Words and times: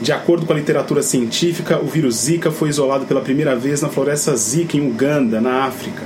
De 0.00 0.12
acordo 0.12 0.46
com 0.46 0.52
a 0.52 0.56
literatura 0.56 1.02
científica, 1.02 1.80
o 1.80 1.86
vírus 1.86 2.16
Zika 2.16 2.50
foi 2.50 2.68
isolado 2.68 3.06
pela 3.06 3.20
primeira 3.20 3.54
vez 3.54 3.82
na 3.82 3.88
floresta 3.88 4.36
Zika, 4.36 4.76
em 4.76 4.86
Uganda, 4.86 5.40
na 5.40 5.64
África. 5.64 6.02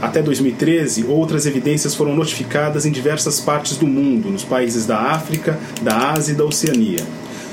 Até 0.00 0.22
2013, 0.22 1.04
outras 1.06 1.44
evidências 1.44 1.94
foram 1.94 2.14
notificadas 2.14 2.86
em 2.86 2.90
diversas 2.90 3.38
partes 3.38 3.76
do 3.76 3.86
mundo, 3.86 4.30
nos 4.30 4.44
países 4.44 4.86
da 4.86 4.98
África, 4.98 5.58
da 5.82 6.12
Ásia 6.12 6.32
e 6.32 6.36
da 6.36 6.44
Oceania. 6.44 7.04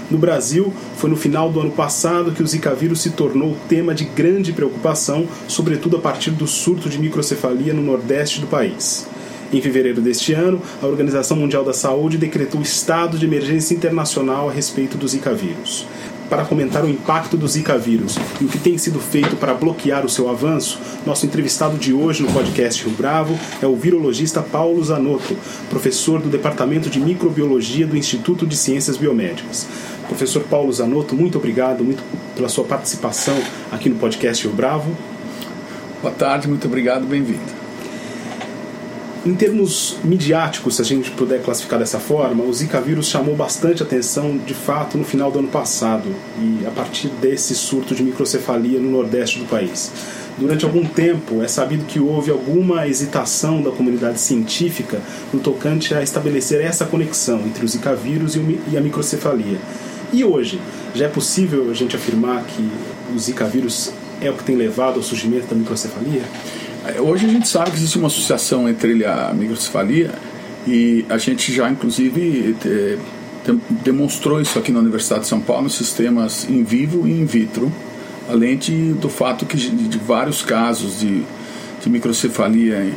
No 0.10 0.18
Brasil, 0.18 0.74
foi 0.96 1.10
no 1.10 1.18
final 1.18 1.52
do 1.52 1.60
ano 1.60 1.72
passado 1.72 2.32
que 2.32 2.42
o 2.42 2.48
Zika 2.48 2.74
vírus 2.74 3.02
se 3.02 3.10
tornou 3.10 3.58
tema 3.68 3.94
de 3.94 4.06
grande 4.06 4.54
preocupação, 4.54 5.28
sobretudo 5.50 5.98
a 5.98 6.00
partir 6.00 6.32
do 6.32 6.48
surto 6.48 6.88
de 6.88 6.98
microcefalia 6.98 7.74
no 7.74 7.82
nordeste 7.82 8.40
do 8.40 8.48
país. 8.48 9.06
Em 9.52 9.62
fevereiro 9.62 10.02
deste 10.02 10.34
ano, 10.34 10.62
a 10.82 10.86
Organização 10.86 11.38
Mundial 11.38 11.64
da 11.64 11.72
Saúde 11.72 12.18
decretou 12.18 12.62
estado 12.62 13.18
de 13.18 13.26
emergência 13.26 13.74
internacional 13.74 14.50
a 14.50 14.52
respeito 14.52 14.98
do 14.98 15.08
Zika 15.08 15.34
vírus. 15.34 15.86
Para 16.30 16.44
comentar 16.44 16.84
o 16.84 16.90
impacto 16.90 17.38
do 17.38 17.48
Zika 17.48 17.78
vírus 17.78 18.18
e 18.42 18.44
o 18.44 18.50
que 18.50 18.58
tem 18.58 18.78
sido 18.78 19.00
feito 19.00 19.38
para 19.38 19.54
bloquear 19.54 20.06
o 20.06 20.10
seu 20.10 20.30
avanço, 20.30 20.78
nosso 21.06 21.26
entrevistado 21.26 21.78
de 21.78 21.94
hoje 21.94 22.22
no 22.22 22.34
podcast 22.34 22.84
Rio 22.84 22.92
Bravo 22.92 23.40
é 23.62 23.66
o 23.66 23.78
virologista 23.78 24.42
Paulo 24.42 24.84
Zanotto, 24.84 25.38
professor 25.70 26.22
do 26.22 26.28
Departamento 26.28 26.90
de 26.90 27.00
Microbiologia 27.00 27.88
do 27.88 27.96
Instituto 27.96 28.46
de 28.46 28.58
Ciências 28.58 28.98
Biomédicas. 28.98 29.66
Professor 30.10 30.44
Paulo 30.44 30.74
Zanotto, 30.74 31.16
muito 31.16 31.38
obrigado 31.38 31.86
muito 31.86 32.04
pela 32.36 32.50
sua 32.50 32.66
participação 32.66 33.38
aqui 33.72 33.88
no 33.88 33.96
podcast 33.96 34.46
Rio 34.46 34.54
Bravo. 34.54 34.92
Boa 36.02 36.14
tarde, 36.14 36.50
muito 36.50 36.68
obrigado, 36.68 37.08
bem-vindo. 37.08 37.57
Em 39.26 39.34
termos 39.34 39.98
midiáticos, 40.04 40.76
se 40.76 40.82
a 40.82 40.86
gente 40.86 41.12
puder 41.12 41.42
classificar 41.42 41.80
dessa 41.80 42.00
forma, 42.00 42.44
o 42.44 42.54
Zika 42.54 42.80
vírus 42.80 43.08
chamou 43.08 43.36
bastante 43.36 43.84
atenção 43.84 44.38
de 44.38 44.54
fato 44.54 44.98
no 44.98 45.04
final 45.04 45.32
do 45.32 45.40
ano 45.40 45.48
passado 45.48 46.16
e 46.40 46.66
a 46.66 46.72
partir 46.72 47.10
desse 47.10 47.54
surto 47.56 47.94
de 47.94 48.04
microcefalia 48.04 48.80
no 48.80 48.90
nordeste 48.90 49.40
do 49.40 49.46
país. 49.46 49.92
Durante 50.38 50.66
algum 50.66 50.86
tempo 50.86 51.42
é 51.42 51.48
sabido 51.48 51.86
que 51.86 52.00
houve 52.00 52.30
alguma 52.30 52.88
hesitação 52.88 53.62
da 53.62 53.72
comunidade 53.72 54.20
científica 54.20 55.02
no 55.34 55.40
tocante 55.40 55.96
a 55.96 56.04
estabelecer 56.04 56.62
essa 56.62 56.86
conexão 56.86 57.40
entre 57.40 57.66
o 57.66 57.68
Zika 57.68 57.96
vírus 57.96 58.36
e 58.36 58.78
a 58.78 58.82
microcefalia. 58.82 59.58
E 60.14 60.24
hoje, 60.24 60.62
já 60.94 61.06
é 61.06 61.10
possível 61.10 61.70
a 61.70 61.74
gente 61.74 61.96
afirmar 61.96 62.44
que 62.46 62.70
o 63.14 63.20
Zika 63.20 63.46
vírus 63.46 63.92
é 64.22 64.30
o 64.30 64.36
que 64.36 64.44
tem 64.44 64.56
levado 64.56 64.98
ao 64.98 65.04
surgimento 65.04 65.48
da 65.48 65.56
microcefalia? 65.56 66.24
É, 66.88 67.02
hoje 67.02 67.26
a 67.26 67.30
gente 67.30 67.50
sabe 67.50 67.72
que 67.72 67.78
existe 67.78 67.98
uma 67.98 68.08
associação 68.08 68.70
entre 68.70 69.04
a 69.04 69.34
microcefalia 69.34 70.14
e 70.66 71.06
a 71.10 71.18
gente 71.18 71.54
já, 71.54 71.70
inclusive, 71.70 72.56
te, 72.62 72.98
demonstrou 73.84 74.40
isso 74.40 74.58
aqui 74.58 74.72
na 74.72 74.80
Universidade 74.80 75.22
de 75.24 75.28
São 75.28 75.42
Paulo, 75.42 75.64
nos 75.64 75.76
sistemas 75.76 76.48
in 76.50 76.64
vivo 76.64 77.06
e 77.06 77.12
in 77.12 77.26
vitro, 77.26 77.72
além 78.30 78.58
de, 78.58 78.94
do 78.94 79.10
fato 79.10 79.46
que 79.46 79.58
de, 79.58 79.70
de 79.70 79.98
vários 79.98 80.42
casos 80.42 81.00
de, 81.00 81.24
de 81.82 81.90
microcefalia 81.90 82.94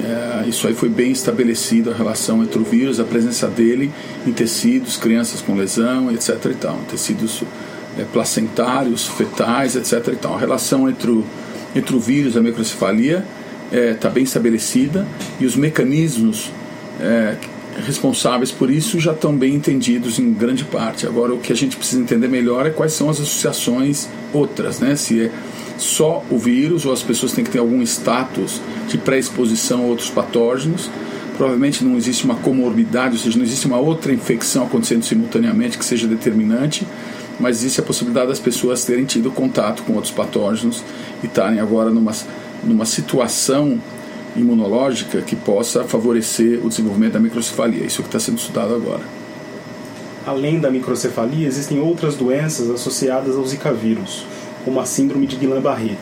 é, 0.00 0.48
isso 0.48 0.66
aí 0.66 0.74
foi 0.74 0.88
bem 0.88 1.12
estabelecido 1.12 1.90
a 1.90 1.94
relação 1.94 2.42
entre 2.42 2.58
o 2.58 2.64
vírus, 2.64 2.98
a 2.98 3.04
presença 3.04 3.46
dele 3.46 3.92
em 4.26 4.32
tecidos, 4.32 4.96
crianças 4.96 5.40
com 5.40 5.54
lesão, 5.54 6.10
etc. 6.12 6.44
E 6.46 6.54
tal, 6.54 6.78
tecidos 6.90 7.42
é, 7.96 8.02
placentários, 8.04 9.06
fetais, 9.06 9.76
etc. 9.76 10.08
E 10.12 10.16
tal. 10.16 10.34
A 10.34 10.38
relação 10.38 10.88
entre 10.88 11.10
o, 11.10 11.24
entre 11.74 11.94
o 11.94 12.00
vírus 12.00 12.34
e 12.34 12.38
a 12.38 12.40
microcefalia 12.40 13.24
está 13.70 14.08
é, 14.08 14.10
bem 14.10 14.24
estabelecida 14.24 15.06
e 15.38 15.44
os 15.44 15.54
mecanismos 15.54 16.50
é, 17.00 17.36
responsáveis 17.86 18.50
por 18.50 18.70
isso 18.70 18.98
já 18.98 19.12
estão 19.12 19.36
bem 19.36 19.54
entendidos 19.54 20.18
em 20.18 20.32
grande 20.32 20.64
parte. 20.64 21.06
Agora, 21.06 21.34
o 21.34 21.38
que 21.38 21.52
a 21.52 21.56
gente 21.56 21.76
precisa 21.76 22.00
entender 22.00 22.28
melhor 22.28 22.66
é 22.66 22.70
quais 22.70 22.92
são 22.92 23.08
as 23.08 23.20
associações 23.20 24.08
outras, 24.32 24.80
né? 24.80 24.96
Se 24.96 25.26
é 25.26 25.30
só 25.76 26.24
o 26.28 26.38
vírus 26.38 26.84
ou 26.84 26.92
as 26.92 27.02
pessoas 27.02 27.32
têm 27.32 27.44
que 27.44 27.50
ter 27.50 27.58
algum 27.58 27.80
status 27.82 28.60
de 28.88 28.98
pré-exposição 28.98 29.82
a 29.82 29.84
outros 29.84 30.10
patógenos. 30.10 30.90
Provavelmente 31.36 31.84
não 31.84 31.96
existe 31.96 32.24
uma 32.24 32.34
comorbidade, 32.34 33.14
ou 33.14 33.22
seja, 33.22 33.38
não 33.38 33.44
existe 33.44 33.66
uma 33.66 33.78
outra 33.78 34.12
infecção 34.12 34.64
acontecendo 34.64 35.04
simultaneamente 35.04 35.78
que 35.78 35.84
seja 35.84 36.08
determinante, 36.08 36.84
mas 37.38 37.58
existe 37.58 37.80
a 37.80 37.82
possibilidade 37.82 38.28
das 38.28 38.40
pessoas 38.40 38.84
terem 38.84 39.04
tido 39.04 39.30
contato 39.30 39.82
com 39.82 39.94
outros 39.94 40.12
patógenos 40.12 40.82
e 41.22 41.26
estarem 41.26 41.60
agora 41.60 41.90
numa, 41.90 42.12
numa 42.64 42.84
situação 42.84 43.80
imunológica 44.36 45.22
que 45.22 45.36
possa 45.36 45.84
favorecer 45.84 46.64
o 46.64 46.68
desenvolvimento 46.68 47.14
da 47.14 47.20
microcefalia. 47.20 47.84
Isso 47.84 48.00
é 48.00 48.02
que 48.02 48.08
está 48.08 48.20
sendo 48.20 48.38
estudado 48.38 48.74
agora. 48.74 49.02
Além 50.26 50.60
da 50.60 50.70
microcefalia, 50.70 51.46
existem 51.46 51.80
outras 51.80 52.14
doenças 52.14 52.70
associadas 52.70 53.36
ao 53.36 53.46
Zika 53.46 53.72
vírus, 53.72 54.26
como 54.64 54.80
a 54.80 54.84
síndrome 54.84 55.26
de 55.26 55.36
Guillain-Barré. 55.36 55.96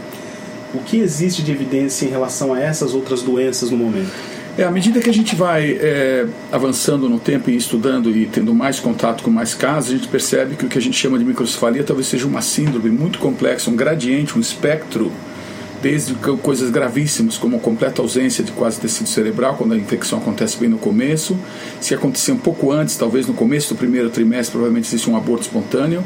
O 0.74 0.78
que 0.78 0.98
existe 0.98 1.42
de 1.42 1.52
evidência 1.52 2.06
em 2.06 2.10
relação 2.10 2.52
a 2.52 2.60
essas 2.60 2.92
outras 2.92 3.22
doenças 3.22 3.70
no 3.70 3.76
momento? 3.76 4.35
É, 4.58 4.64
à 4.64 4.70
medida 4.70 5.00
que 5.00 5.10
a 5.10 5.12
gente 5.12 5.36
vai 5.36 5.72
é, 5.72 6.26
avançando 6.50 7.10
no 7.10 7.18
tempo 7.18 7.50
e 7.50 7.56
estudando 7.56 8.10
e 8.10 8.24
tendo 8.24 8.54
mais 8.54 8.80
contato 8.80 9.22
com 9.22 9.30
mais 9.30 9.54
casos, 9.54 9.90
a 9.90 9.96
gente 9.98 10.08
percebe 10.08 10.56
que 10.56 10.64
o 10.64 10.68
que 10.68 10.78
a 10.78 10.80
gente 10.80 10.96
chama 10.96 11.18
de 11.18 11.26
microcefalia 11.26 11.84
talvez 11.84 12.06
seja 12.06 12.26
uma 12.26 12.40
síndrome 12.40 12.88
muito 12.88 13.18
complexa, 13.18 13.70
um 13.70 13.76
gradiente, 13.76 14.36
um 14.36 14.40
espectro 14.40 15.12
desde 15.82 16.14
coisas 16.14 16.70
gravíssimas, 16.70 17.36
como 17.36 17.58
a 17.58 17.60
completa 17.60 18.00
ausência 18.00 18.42
de 18.42 18.50
quase 18.50 18.80
tecido 18.80 19.10
cerebral, 19.10 19.56
quando 19.56 19.74
a 19.74 19.76
infecção 19.76 20.18
acontece 20.18 20.56
bem 20.56 20.70
no 20.70 20.78
começo. 20.78 21.38
Se 21.78 21.94
acontecer 21.94 22.32
um 22.32 22.38
pouco 22.38 22.72
antes, 22.72 22.96
talvez 22.96 23.26
no 23.26 23.34
começo 23.34 23.74
do 23.74 23.78
primeiro 23.78 24.08
trimestre, 24.08 24.52
provavelmente 24.52 24.88
existe 24.88 25.10
um 25.10 25.16
aborto 25.16 25.42
espontâneo. 25.42 26.02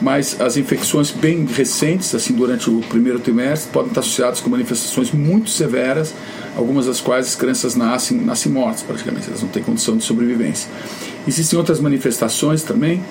Mas 0.00 0.40
as 0.40 0.56
infecções 0.56 1.10
bem 1.10 1.44
recentes, 1.44 2.14
assim 2.14 2.32
durante 2.32 2.70
o 2.70 2.80
primeiro 2.82 3.18
trimestre, 3.18 3.70
podem 3.72 3.88
estar 3.88 4.00
associadas 4.00 4.40
com 4.40 4.48
manifestações 4.48 5.10
muito 5.10 5.50
severas, 5.50 6.14
algumas 6.56 6.86
das 6.86 7.00
quais 7.00 7.26
as 7.26 7.34
crianças 7.34 7.74
nascem, 7.74 8.18
nascem 8.18 8.50
mortas 8.52 8.82
praticamente, 8.82 9.26
elas 9.28 9.42
não 9.42 9.48
têm 9.48 9.62
condição 9.62 9.96
de 9.96 10.04
sobrevivência. 10.04 10.70
Existem 11.26 11.58
outras 11.58 11.80
manifestações 11.80 12.62
também, 12.62 13.02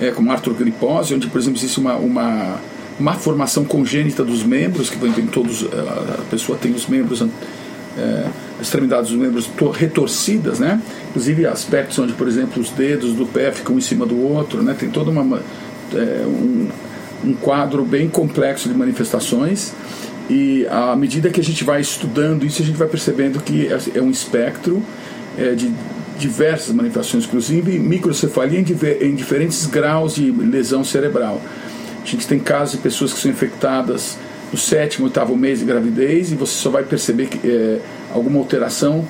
é, 0.00 0.12
como 0.12 0.30
artrogripose, 0.30 1.14
onde, 1.14 1.26
por 1.26 1.40
exemplo, 1.40 1.58
existe 1.58 1.80
uma, 1.80 1.96
uma 1.96 2.60
má 3.00 3.14
formação 3.14 3.64
congênita 3.64 4.22
dos 4.24 4.44
membros, 4.44 4.88
que 4.88 4.98
tem 4.98 5.26
todos, 5.26 5.64
a 5.64 6.22
pessoa 6.30 6.56
tem 6.56 6.72
os 6.72 6.86
membros, 6.86 7.22
é, 7.98 8.26
extremidades 8.60 9.10
dos 9.10 9.18
membros 9.18 9.50
retorcidas, 9.74 10.60
né? 10.60 10.80
Inclusive 11.08 11.46
aspectos 11.46 11.98
onde, 11.98 12.12
por 12.12 12.28
exemplo, 12.28 12.62
os 12.62 12.70
dedos 12.70 13.14
do 13.14 13.26
pé 13.26 13.50
ficam 13.50 13.76
em 13.76 13.80
cima 13.80 14.06
do 14.06 14.16
outro, 14.16 14.62
né? 14.62 14.76
Tem 14.78 14.90
toda 14.90 15.10
uma 15.10 15.42
é, 15.94 16.24
um, 16.26 16.68
um 17.24 17.34
quadro 17.34 17.84
bem 17.84 18.08
complexo 18.08 18.68
de 18.68 18.74
manifestações 18.74 19.72
e 20.30 20.64
à 20.70 20.94
medida 20.94 21.28
que 21.28 21.40
a 21.40 21.44
gente 21.44 21.64
vai 21.64 21.80
estudando 21.80 22.46
isso, 22.46 22.62
a 22.62 22.64
gente 22.64 22.78
vai 22.78 22.86
percebendo 22.86 23.40
que 23.40 23.66
é, 23.66 23.98
é 23.98 24.00
um 24.00 24.10
espectro 24.10 24.80
é, 25.36 25.54
de 25.54 25.72
diversas 26.16 26.72
manifestações, 26.72 27.24
inclusive 27.24 27.78
microcefalia 27.80 28.60
em, 28.60 29.14
diferentes 29.14 29.66
graus 29.66 30.14
de 30.14 30.30
lesão 30.30 30.84
cerebral. 30.84 31.40
A 32.00 32.06
gente 32.06 32.28
tem 32.28 32.38
casos 32.38 32.76
de 32.76 32.78
pessoas 32.78 33.12
que 33.12 33.18
são 33.18 33.30
infectadas 33.30 34.16
no 34.52 34.58
sétimo, 34.58 35.06
oitavo 35.06 35.36
mês 35.36 35.58
de 35.58 35.64
gravidez 35.64 36.30
e 36.30 36.36
você 36.36 36.52
só 36.52 36.70
vai 36.70 36.84
perceber 36.84 37.26
que, 37.26 37.48
é, 37.48 37.80
alguma 38.14 38.38
alteração, 38.38 39.04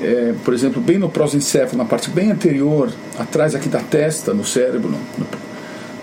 é, 0.00 0.34
por 0.44 0.54
exemplo, 0.54 0.80
bem 0.80 0.98
no 0.98 1.08
prosencéfalo, 1.08 1.78
na 1.78 1.84
parte 1.84 2.10
bem 2.10 2.30
anterior, 2.30 2.92
atrás 3.18 3.56
aqui 3.56 3.68
da 3.68 3.80
testa, 3.80 4.32
no 4.32 4.44
cérebro, 4.44 4.90
no, 4.90 5.26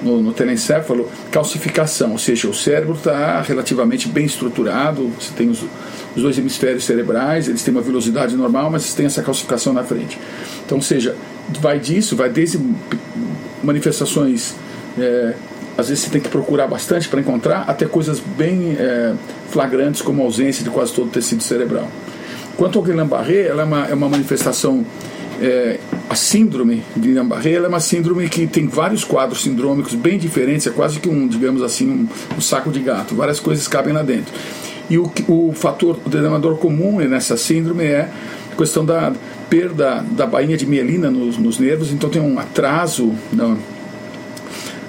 no, 0.02 0.22
no 0.22 0.34
telencéfalo, 0.34 1.10
calcificação, 1.32 2.12
ou 2.12 2.18
seja, 2.18 2.48
o 2.48 2.54
cérebro 2.54 2.96
está 2.96 3.42
relativamente 3.42 4.08
bem 4.08 4.26
estruturado, 4.26 5.08
você 5.20 5.32
tem 5.36 5.50
os, 5.50 5.64
os 6.16 6.22
dois 6.22 6.38
hemisférios 6.38 6.86
cerebrais, 6.86 7.48
eles 7.48 7.64
têm 7.64 7.74
uma 7.74 7.82
velocidade 7.82 8.36
normal, 8.36 8.70
mas 8.70 8.94
tem 8.94 9.06
essa 9.06 9.22
calcificação 9.22 9.74
na 9.74 9.84
frente. 9.84 10.18
Então, 10.66 10.78
ou 10.78 10.84
seja, 10.84 11.16
vai 11.60 11.80
disso, 11.80 12.16
vai 12.16 12.30
desde 12.30 12.60
manifestações 13.64 14.56
é, 14.98 15.34
às 15.78 15.90
vezes 15.90 16.06
você 16.06 16.10
tem 16.10 16.20
que 16.20 16.30
procurar 16.30 16.68
bastante 16.68 17.08
para 17.08 17.22
encontrar, 17.22 17.66
até 17.68 17.86
coisas 17.86 18.20
bem 18.20 18.76
é, 18.80 19.14
flagrantes 19.52 20.02
como 20.02 20.24
a 20.24 20.26
ausência 20.26 20.64
de 20.64 20.72
quase 20.72 20.92
todo 20.92 21.08
o 21.08 21.12
tecido 21.12 21.44
cerebral. 21.44 21.88
Quanto 22.58 22.80
ao 22.80 22.84
Guillain-Barré, 22.84 23.44
ela 23.44 23.62
é 23.62 23.66
uma, 23.66 23.88
é 23.88 23.94
uma 23.94 24.10
manifestação 24.10 24.84
é, 25.42 25.80
a 26.10 26.16
síndrome 26.16 26.84
de 26.96 27.10
Guillain-Barré 27.10 27.54
é 27.54 27.68
uma 27.68 27.80
síndrome 27.80 28.28
que 28.30 28.48
tem 28.48 28.68
vários 28.68 29.04
quadros 29.04 29.42
sindrômicos 29.42 29.94
bem 29.94 30.18
diferentes, 30.18 30.66
é 30.68 30.72
quase 30.72 31.00
que 31.00 31.10
um, 31.10 31.28
digamos 31.28 31.62
assim, 31.62 31.90
um, 31.90 32.08
um 32.38 32.42
saco 32.42 32.72
de 32.72 32.80
gato, 32.80 33.16
várias 33.16 33.40
coisas 33.40 33.68
cabem 33.68 33.94
lá 33.94 34.04
dentro. 34.04 34.34
E 34.90 34.98
o, 34.98 35.12
o 35.28 35.54
fator, 35.54 36.00
o 36.06 36.10
denominador 36.10 36.58
comum 36.58 37.00
nessa 37.00 37.36
síndrome 37.36 37.84
é 37.84 38.10
a 38.52 38.56
questão 38.56 38.86
da 38.86 39.14
perda 39.50 40.04
da 40.12 40.26
bainha 40.26 40.58
de 40.58 40.66
mielina 40.66 41.10
nos, 41.10 41.38
nos 41.38 41.60
nervos, 41.60 41.92
então 41.92 42.10
tem 42.10 42.22
um 42.22 42.40
atraso 42.40 43.14
na, 43.32 43.56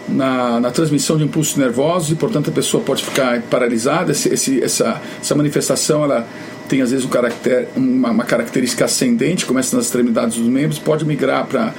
na, 0.08 0.60
na, 0.60 0.70
transmissão 0.70 1.16
de 1.16 1.24
impulsos 1.24 1.56
nervosos 1.56 2.10
e, 2.10 2.14
portanto, 2.14 2.50
a 2.50 2.52
pessoa 2.52 2.82
pode 2.82 3.04
ficar 3.04 3.42
paralisada. 3.42 4.12
Esse, 4.12 4.32
esse, 4.32 4.62
essa, 4.62 5.00
essa 5.20 5.34
manifestação 5.34 6.04
ela 6.04 6.26
tem 6.68 6.82
às 6.82 6.90
vezes 6.90 7.04
um 7.04 7.08
caracter, 7.08 7.68
uma, 7.74 8.10
uma, 8.10 8.24
característica 8.24 8.84
ascendente, 8.84 9.46
começa 9.46 9.74
nas 9.76 9.86
extremidades 9.86 10.36
dos 10.36 10.46
membros, 10.46 10.78
pode 10.78 11.04
migrar 11.04 11.46
para 11.46 11.72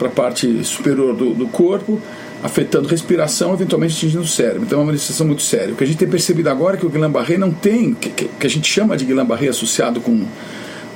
a 0.00 0.08
parte 0.08 0.64
superior 0.64 1.14
do, 1.14 1.34
do 1.34 1.46
corpo, 1.46 2.00
afetando 2.42 2.88
respiração, 2.88 3.52
eventualmente 3.52 3.94
atingindo 3.94 4.22
o 4.22 4.26
cérebro. 4.26 4.62
Então 4.62 4.78
é 4.78 4.80
uma 4.80 4.86
manifestação 4.86 5.26
muito 5.26 5.42
séria. 5.42 5.74
O 5.74 5.76
que 5.76 5.84
a 5.84 5.86
gente 5.86 5.98
tem 5.98 6.08
percebido 6.08 6.48
agora 6.48 6.76
é 6.76 6.78
que 6.78 6.86
o 6.86 6.88
Guillain-Barré 6.88 7.36
não 7.36 7.50
tem, 7.50 7.92
que, 7.92 8.08
que, 8.10 8.46
a 8.46 8.50
gente 8.50 8.66
chama 8.66 8.96
de 8.96 9.04
Guillain-Barré 9.04 9.48
associado 9.48 10.00
com 10.00 10.24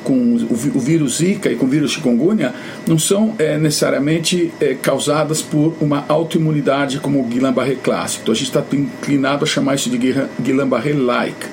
com 0.05 0.15
o, 0.15 0.79
vírus 0.79 1.17
Zika 1.17 1.51
e 1.51 1.57
com 1.57 1.67
o 1.67 1.69
vírus 1.69 1.93
chikungunya 1.93 2.55
não 2.87 2.99
são 2.99 3.35
é, 3.39 3.59
necessariamente 3.59 4.53
é, 4.61 4.75
causadas 4.75 5.43
por 5.43 5.75
uma 5.81 6.05
autoimunidade 6.09 7.01
como 7.01 7.21
o 7.21 7.25
Guillain-Barré 7.25 7.77
clássico. 7.83 8.23
Então 8.23 8.33
a 8.33 8.37
gente 8.37 8.47
está 8.47 8.63
inclinado 8.73 9.45
a 9.45 9.47
chamar 9.47 9.75
isso 9.75 9.91
de 9.91 9.99
Guillain-Barré-like 9.99 11.47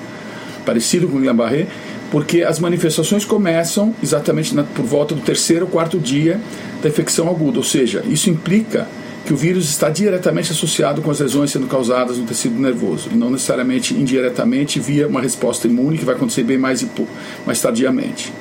parecido 0.64 1.08
com 1.08 1.16
o 1.16 1.20
Guillain-Barré, 1.20 1.66
porque 2.10 2.42
as 2.42 2.58
manifestações 2.58 3.24
começam 3.24 3.94
exatamente 4.02 4.54
na, 4.54 4.62
por 4.64 4.84
volta 4.84 5.14
do 5.14 5.20
terceiro 5.20 5.64
ou 5.64 5.70
quarto 5.70 5.98
dia 5.98 6.40
da 6.82 6.88
infecção 6.88 7.28
aguda, 7.28 7.58
ou 7.58 7.64
seja, 7.64 8.04
isso 8.08 8.28
implica 8.28 8.86
que 9.24 9.32
o 9.32 9.36
vírus 9.36 9.68
está 9.68 9.88
diretamente 9.88 10.50
associado 10.50 11.00
com 11.00 11.10
as 11.10 11.20
lesões 11.20 11.50
sendo 11.50 11.66
causadas 11.66 12.18
no 12.18 12.24
tecido 12.24 12.58
nervoso, 12.60 13.08
e 13.12 13.14
não 13.14 13.30
necessariamente 13.30 13.94
indiretamente 13.94 14.80
via 14.80 15.06
uma 15.06 15.20
resposta 15.20 15.66
imune 15.66 15.96
que 15.96 16.04
vai 16.04 16.14
acontecer 16.14 16.42
bem 16.42 16.58
mais, 16.58 16.84
mais 17.46 17.60
tardiamente. 17.60 18.32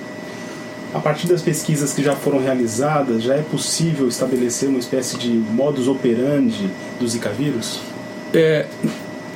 A 0.94 1.00
partir 1.00 1.28
das 1.28 1.42
pesquisas 1.42 1.94
que 1.94 2.04
já 2.04 2.16
foram 2.16 2.40
realizadas, 2.40 3.24
já 3.24 3.36
é 3.36 3.42
possível 3.42 4.08
estabelecer 4.08 4.68
uma 4.68 4.80
espécie 4.80 5.18
de 5.18 5.30
modus 5.30 5.88
operandi 5.88 6.70
do 7.00 7.08
Zika 7.08 7.30
vírus? 7.30 7.80
É, 8.34 8.66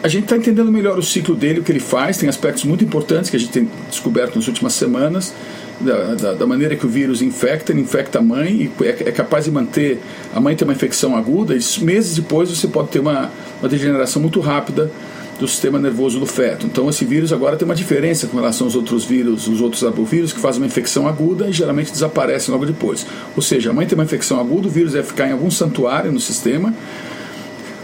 a 0.03 0.07
gente 0.07 0.23
está 0.23 0.35
entendendo 0.35 0.71
melhor 0.71 0.99
o 0.99 1.03
ciclo 1.03 1.33
dele, 1.33 1.61
o 1.61 1.63
que 1.63 1.71
ele 1.71 1.79
faz, 1.79 2.17
tem 2.17 2.27
aspectos 2.27 2.63
muito 2.65 2.83
importantes 2.83 3.29
que 3.29 3.37
a 3.37 3.39
gente 3.39 3.51
tem 3.51 3.69
descoberto 3.89 4.35
nas 4.35 4.47
últimas 4.47 4.73
semanas, 4.73 5.33
da, 5.79 6.15
da, 6.15 6.33
da 6.33 6.45
maneira 6.45 6.75
que 6.75 6.85
o 6.85 6.89
vírus 6.89 7.21
infecta, 7.21 7.71
ele 7.71 7.81
infecta 7.81 8.19
a 8.19 8.21
mãe 8.21 8.69
e 8.79 8.83
é, 8.83 8.89
é, 8.89 9.11
capaz 9.11 9.45
de 9.45 9.51
manter 9.51 9.99
a 10.33 10.39
mãe 10.39 10.55
ter 10.55 10.63
uma 10.63 10.73
infecção 10.73 11.15
aguda, 11.15 11.55
e 11.55 11.83
meses 11.83 12.15
depois 12.15 12.49
você 12.49 12.67
pode 12.67 12.89
ter 12.89 12.99
uma, 12.99 13.31
uma 13.61 13.69
degeneração 13.69 14.21
muito 14.21 14.39
rápida 14.39 14.91
do 15.39 15.47
sistema 15.47 15.77
nervoso 15.77 16.19
do 16.19 16.25
feto. 16.25 16.65
Então 16.65 16.89
esse 16.89 17.03
vírus 17.03 17.33
agora 17.33 17.57
tem 17.57 17.65
uma 17.65 17.75
diferença 17.75 18.27
com 18.27 18.37
relação 18.37 18.67
aos 18.67 18.75
outros 18.75 19.03
vírus, 19.03 19.47
os 19.47 19.61
outros 19.61 19.83
arbovírus 19.83 20.31
que 20.31 20.39
fazem 20.39 20.61
uma 20.61 20.67
infecção 20.67 21.07
aguda 21.07 21.49
e 21.49 21.53
geralmente 21.53 21.91
desaparecem 21.91 22.53
logo 22.53 22.65
depois. 22.65 23.05
Ou 23.35 23.41
seja, 23.41 23.71
a 23.71 23.73
mãe 23.73 23.85
tem 23.85 23.97
uma 23.97 24.05
infecção 24.05 24.39
aguda, 24.39 24.67
o 24.67 24.71
vírus 24.71 24.93
vai 24.93 25.03
ficar 25.03 25.27
em 25.27 25.31
algum 25.31 25.51
santuário 25.51 26.11
no 26.11 26.19
sistema 26.19 26.73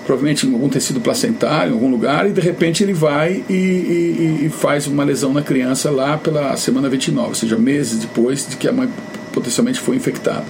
provavelmente 0.05 0.47
em 0.47 0.53
algum 0.53 0.67
tecido 0.67 0.99
placentário, 0.99 1.71
em 1.71 1.73
algum 1.73 1.89
lugar, 1.89 2.27
e 2.27 2.33
de 2.33 2.41
repente 2.41 2.83
ele 2.83 2.91
vai 2.91 3.43
e, 3.47 3.53
e, 3.53 4.45
e, 4.45 4.49
faz 4.49 4.87
uma 4.87 5.03
lesão 5.03 5.31
na 5.31 5.41
criança 5.41 5.89
lá 5.89 6.17
pela 6.17 6.57
semana 6.57 6.89
29, 6.89 7.29
ou 7.29 7.35
seja, 7.35 7.57
meses 7.57 7.99
depois 7.99 8.47
de 8.49 8.57
que 8.57 8.67
a 8.67 8.73
mãe 8.73 8.89
potencialmente 9.31 9.79
foi 9.79 9.95
infectada. 9.95 10.43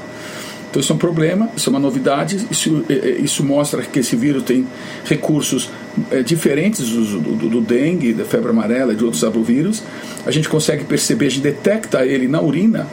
Então 0.71 0.79
isso 0.79 0.93
é 0.93 0.95
um 0.95 0.99
problema, 0.99 1.49
isso 1.55 1.69
é 1.69 1.71
uma 1.71 1.79
novidade, 1.79 2.47
isso, 2.49 2.85
é, 2.89 2.93
é, 2.93 3.09
isso 3.19 3.43
mostra 3.43 3.81
que 3.81 3.99
esse 3.99 4.15
vírus 4.15 4.41
tem 4.43 4.65
recursos 5.03 5.69
é, 6.09 6.23
diferentes 6.23 6.89
do, 6.89 7.19
do, 7.19 7.49
do, 7.49 7.61
dengue, 7.61 8.13
da 8.13 8.23
febre 8.23 8.51
amarela 8.51 8.95
de 8.95 9.03
outros 9.03 9.21
arbovírus. 9.21 9.83
A 10.25 10.31
gente 10.31 10.47
consegue 10.47 10.85
perceber, 10.85 11.25
a 11.25 11.29
gente 11.29 11.41
detecta 11.41 12.05
ele 12.05 12.25
na 12.25 12.41
urina, 12.41 12.87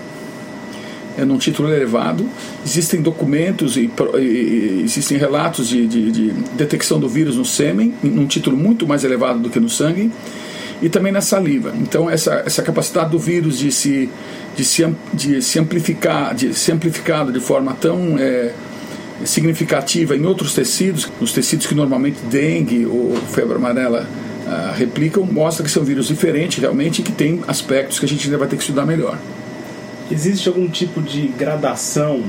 é, 1.16 1.24
num 1.24 1.38
título 1.38 1.72
elevado. 1.72 2.28
Existem 2.66 3.00
documentos 3.00 3.76
e, 3.76 3.88
e 4.18 4.82
existem 4.84 5.16
relatos 5.16 5.68
de, 5.68 5.86
de, 5.86 6.10
de, 6.10 6.30
detecção 6.56 6.98
do 6.98 7.08
vírus 7.08 7.36
no 7.36 7.44
sêmen, 7.44 7.94
num 8.02 8.26
título 8.26 8.56
muito 8.56 8.88
mais 8.88 9.04
elevado 9.04 9.38
do 9.38 9.50
que 9.50 9.60
no 9.60 9.68
sangue, 9.68 10.10
e 10.80 10.88
também 10.88 11.12
na 11.12 11.20
saliva. 11.20 11.72
Então, 11.80 12.08
essa, 12.08 12.42
essa 12.46 12.62
capacidade 12.62 13.10
do 13.10 13.18
vírus 13.18 13.58
de 13.58 13.72
se, 13.72 14.08
de 14.56 14.64
se, 14.64 14.94
de 15.12 15.42
se 15.42 15.58
amplificar, 15.58 16.34
de 16.34 16.54
ser 16.54 16.72
amplificado 16.72 17.32
de 17.32 17.40
forma 17.40 17.76
tão 17.80 18.16
é, 18.18 18.52
significativa 19.24 20.16
em 20.16 20.24
outros 20.24 20.54
tecidos, 20.54 21.10
nos 21.20 21.32
tecidos 21.32 21.66
que 21.66 21.74
normalmente 21.74 22.18
dengue 22.30 22.86
ou 22.86 23.16
febre 23.16 23.56
amarela 23.56 24.06
uh, 24.46 24.76
replicam, 24.76 25.24
mostra 25.24 25.64
que 25.64 25.70
são 25.70 25.82
vírus 25.82 26.06
diferentes 26.06 26.58
realmente 26.58 27.00
e 27.00 27.02
que 27.02 27.12
tem 27.12 27.42
aspectos 27.48 27.98
que 27.98 28.06
a 28.06 28.08
gente 28.08 28.24
ainda 28.26 28.38
vai 28.38 28.48
ter 28.48 28.56
que 28.56 28.62
estudar 28.62 28.86
melhor. 28.86 29.18
Existe 30.10 30.48
algum 30.48 30.68
tipo 30.68 31.02
de 31.02 31.28
gradação 31.28 32.22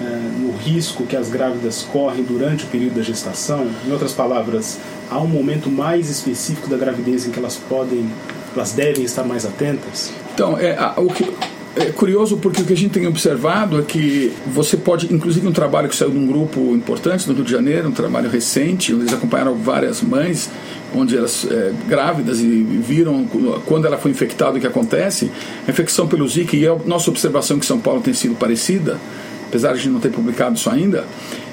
é, 0.00 0.04
no 0.38 0.52
risco 0.52 1.06
que 1.06 1.16
as 1.16 1.30
grávidas 1.30 1.82
correm 1.82 2.22
durante 2.22 2.64
o 2.64 2.66
período 2.66 2.96
da 2.96 3.02
gestação? 3.02 3.66
Em 3.86 3.92
outras 3.92 4.12
palavras, 4.12 4.78
há 5.12 5.20
um 5.20 5.28
momento 5.28 5.70
mais 5.70 6.08
específico 6.08 6.68
da 6.68 6.76
gravidez 6.76 7.26
em 7.26 7.30
que 7.30 7.38
elas 7.38 7.56
podem, 7.56 8.08
elas 8.54 8.72
devem 8.72 9.04
estar 9.04 9.24
mais 9.24 9.44
atentas? 9.44 10.12
Então, 10.34 10.58
é, 10.58 10.76
o 10.96 11.06
que, 11.06 11.30
é 11.74 11.86
curioso 11.86 12.36
porque 12.36 12.60
o 12.62 12.64
que 12.64 12.72
a 12.72 12.76
gente 12.76 12.92
tem 12.92 13.06
observado 13.06 13.78
é 13.78 13.82
que 13.82 14.32
você 14.46 14.76
pode, 14.76 15.12
inclusive 15.12 15.46
um 15.46 15.52
trabalho 15.52 15.88
que 15.88 15.96
saiu 15.96 16.10
de 16.10 16.18
um 16.18 16.26
grupo 16.26 16.60
importante 16.74 17.26
no 17.28 17.34
Rio 17.34 17.44
de 17.44 17.50
Janeiro, 17.50 17.88
um 17.88 17.92
trabalho 17.92 18.28
recente, 18.28 18.92
onde 18.92 19.04
eles 19.04 19.14
acompanharam 19.14 19.54
várias 19.54 20.02
mães, 20.02 20.50
onde 20.94 21.16
elas 21.16 21.46
é, 21.50 21.72
grávidas 21.88 22.40
e 22.40 22.44
viram 22.44 23.26
quando 23.66 23.86
ela 23.86 23.96
foi 23.96 24.10
infectada 24.10 24.58
o 24.58 24.60
que 24.60 24.66
acontece, 24.66 25.30
a 25.66 25.70
infecção 25.70 26.06
pelo 26.06 26.28
Zika, 26.28 26.56
e 26.56 26.66
a 26.66 26.74
nossa 26.84 27.10
observação 27.10 27.58
que 27.58 27.64
São 27.64 27.78
Paulo 27.78 28.02
tem 28.02 28.12
sido 28.12 28.34
parecida, 28.34 28.98
apesar 29.48 29.68
de 29.68 29.74
a 29.74 29.82
gente 29.82 29.92
não 29.92 30.00
ter 30.00 30.10
publicado 30.10 30.56
isso 30.56 30.68
ainda, 30.68 31.06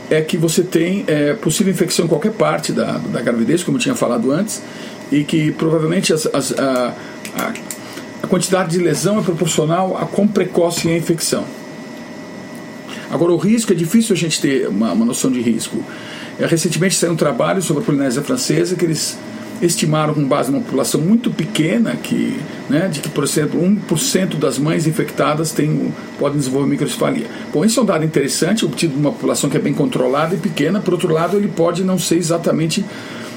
é 0.09 0.21
que 0.21 0.37
você 0.37 0.63
tem 0.63 1.03
é, 1.07 1.33
possível 1.33 1.71
infecção 1.71 2.05
em 2.05 2.07
qualquer 2.07 2.31
parte 2.31 2.71
da, 2.71 2.97
da 2.97 3.21
gravidez, 3.21 3.63
como 3.63 3.77
eu 3.77 3.81
tinha 3.81 3.95
falado 3.95 4.31
antes, 4.31 4.61
e 5.11 5.23
que 5.23 5.51
provavelmente 5.51 6.13
as, 6.13 6.27
as, 6.33 6.51
a, 6.57 6.95
a 7.37 7.53
a 8.21 8.27
quantidade 8.27 8.71
de 8.71 8.79
lesão 8.79 9.19
é 9.19 9.21
proporcional 9.21 9.97
a 9.97 10.05
quão 10.05 10.27
precoce 10.27 10.89
é 10.89 10.93
a 10.93 10.97
infecção. 10.97 11.45
Agora, 13.09 13.31
o 13.31 13.37
risco 13.37 13.71
é 13.71 13.75
difícil 13.75 14.13
a 14.13 14.17
gente 14.17 14.39
ter 14.39 14.67
uma, 14.67 14.91
uma 14.91 15.05
noção 15.05 15.31
de 15.31 15.41
risco. 15.41 15.83
É, 16.37 16.45
recentemente 16.45 16.95
saiu 16.95 17.13
um 17.13 17.15
trabalho 17.15 17.61
sobre 17.61 17.81
a 17.81 17.85
Polinésia 17.85 18.21
Francesa 18.21 18.75
que 18.75 18.85
eles 18.85 19.17
estimaram 19.61 20.13
com 20.13 20.23
base 20.23 20.51
numa 20.51 20.63
população 20.63 21.01
muito 21.01 21.29
pequena 21.31 21.95
que, 21.95 22.39
né, 22.69 22.87
de 22.87 22.99
que, 22.99 23.09
por 23.09 23.23
exemplo, 23.23 23.61
1% 23.61 24.35
das 24.35 24.57
mães 24.57 24.87
infectadas 24.87 25.51
tem, 25.51 25.93
podem 26.17 26.37
desenvolver 26.37 26.69
microcefalia. 26.69 27.27
Bom, 27.53 27.65
isso 27.65 27.79
é 27.79 27.83
um 27.83 27.85
dado 27.85 28.05
interessante, 28.05 28.65
obtido 28.65 28.93
de 28.93 28.99
uma 28.99 29.11
população 29.11 29.49
que 29.49 29.57
é 29.57 29.59
bem 29.59 29.73
controlada 29.73 30.35
e 30.35 30.37
pequena. 30.37 30.79
Por 30.79 30.93
outro 30.93 31.13
lado, 31.13 31.37
ele 31.37 31.49
pode 31.49 31.83
não 31.83 31.99
ser 31.99 32.17
exatamente 32.17 32.85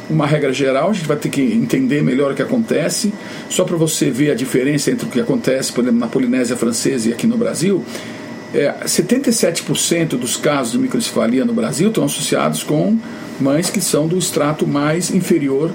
uma 0.08 0.26
regra 0.26 0.52
geral, 0.52 0.90
a 0.90 0.92
gente 0.92 1.06
vai 1.06 1.16
ter 1.16 1.28
que 1.28 1.40
entender 1.40 2.02
melhor 2.02 2.32
o 2.32 2.34
que 2.34 2.42
acontece. 2.42 3.12
Só 3.48 3.64
para 3.64 3.76
você 3.76 4.10
ver 4.10 4.30
a 4.30 4.34
diferença 4.34 4.90
entre 4.90 5.06
o 5.06 5.08
que 5.08 5.20
acontece, 5.20 5.72
por 5.72 5.82
exemplo, 5.82 5.98
na 5.98 6.08
Polinésia 6.08 6.56
Francesa 6.56 7.08
e 7.08 7.12
aqui 7.12 7.26
no 7.26 7.36
Brasil, 7.36 7.84
é, 8.54 8.74
77% 8.84 10.08
dos 10.10 10.36
casos 10.36 10.72
de 10.72 10.78
microcefalia 10.78 11.44
no 11.44 11.54
Brasil 11.54 11.88
estão 11.88 12.04
associados 12.04 12.62
com 12.62 12.98
mães 13.40 13.70
que 13.70 13.80
são 13.80 14.06
do 14.06 14.18
extrato 14.18 14.66
mais 14.66 15.10
inferior 15.10 15.70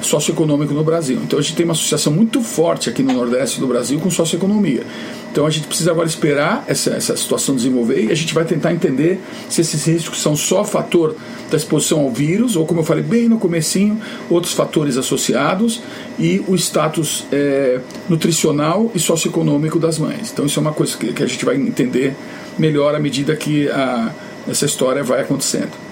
socioeconômico 0.00 0.74
no 0.74 0.84
Brasil. 0.84 1.18
Então 1.22 1.38
a 1.38 1.42
gente 1.42 1.54
tem 1.54 1.64
uma 1.64 1.72
associação 1.72 2.12
muito 2.12 2.40
forte 2.42 2.88
aqui 2.88 3.02
no 3.02 3.12
Nordeste 3.12 3.60
do 3.60 3.66
Brasil 3.66 3.98
com 3.98 4.10
socioeconomia. 4.10 4.82
Então 5.30 5.46
a 5.46 5.50
gente 5.50 5.66
precisa 5.66 5.90
agora 5.90 6.06
esperar 6.06 6.64
essa, 6.66 6.90
essa 6.90 7.16
situação 7.16 7.54
desenvolver 7.54 8.04
e 8.04 8.12
a 8.12 8.14
gente 8.14 8.32
vai 8.32 8.44
tentar 8.44 8.72
entender 8.72 9.20
se 9.48 9.60
esses 9.60 9.84
riscos 9.86 10.20
são 10.20 10.34
só 10.34 10.64
fator 10.64 11.14
da 11.50 11.56
exposição 11.56 12.00
ao 12.00 12.10
vírus 12.10 12.56
ou, 12.56 12.66
como 12.66 12.80
eu 12.80 12.84
falei 12.84 13.02
bem 13.02 13.28
no 13.28 13.38
comecinho, 13.38 14.00
outros 14.30 14.54
fatores 14.54 14.96
associados 14.96 15.82
e 16.18 16.42
o 16.48 16.54
status 16.54 17.24
é, 17.30 17.80
nutricional 18.08 18.90
e 18.94 18.98
socioeconômico 18.98 19.78
das 19.78 19.98
mães. 19.98 20.30
Então 20.32 20.46
isso 20.46 20.58
é 20.58 20.62
uma 20.62 20.72
coisa 20.72 20.96
que, 20.96 21.12
que 21.12 21.22
a 21.22 21.26
gente 21.26 21.44
vai 21.44 21.56
entender 21.56 22.14
melhor 22.58 22.94
à 22.94 22.98
medida 22.98 23.36
que 23.36 23.68
a, 23.68 24.12
essa 24.48 24.64
história 24.64 25.02
vai 25.02 25.20
acontecendo. 25.20 25.85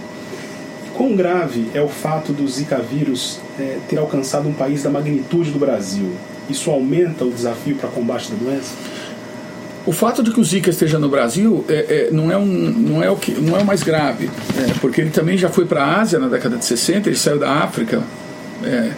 Quão 0.96 1.16
grave 1.16 1.70
é 1.74 1.82
o 1.82 1.88
fato 1.88 2.32
do 2.32 2.46
Zika 2.46 2.78
vírus 2.78 3.40
é, 3.58 3.78
ter 3.88 3.98
alcançado 3.98 4.48
um 4.48 4.52
país 4.52 4.82
da 4.82 4.90
magnitude 4.90 5.50
do 5.50 5.58
Brasil? 5.58 6.12
Isso 6.48 6.70
aumenta 6.70 7.24
o 7.24 7.30
desafio 7.30 7.76
para 7.76 7.88
combate 7.88 8.30
da 8.30 8.36
doença? 8.36 8.74
O 9.86 9.92
fato 9.92 10.22
de 10.22 10.30
que 10.30 10.40
o 10.40 10.44
Zika 10.44 10.70
esteja 10.70 10.98
no 10.98 11.08
Brasil 11.08 11.64
é, 11.68 11.74
é, 11.74 12.08
não, 12.10 12.30
é 12.30 12.38
um, 12.38 12.46
não, 12.46 13.02
é 13.02 13.10
o 13.10 13.16
que, 13.16 13.32
não 13.32 13.56
é 13.56 13.60
o 13.60 13.66
mais 13.66 13.82
grave, 13.82 14.30
é, 14.56 14.72
porque 14.80 15.00
ele 15.00 15.10
também 15.10 15.36
já 15.36 15.50
foi 15.50 15.66
para 15.66 15.84
a 15.84 16.00
Ásia 16.00 16.18
na 16.18 16.28
década 16.28 16.56
de 16.56 16.64
60, 16.64 17.08
ele 17.08 17.16
saiu 17.16 17.38
da 17.38 17.50
África 17.50 18.02
é, 18.62 18.92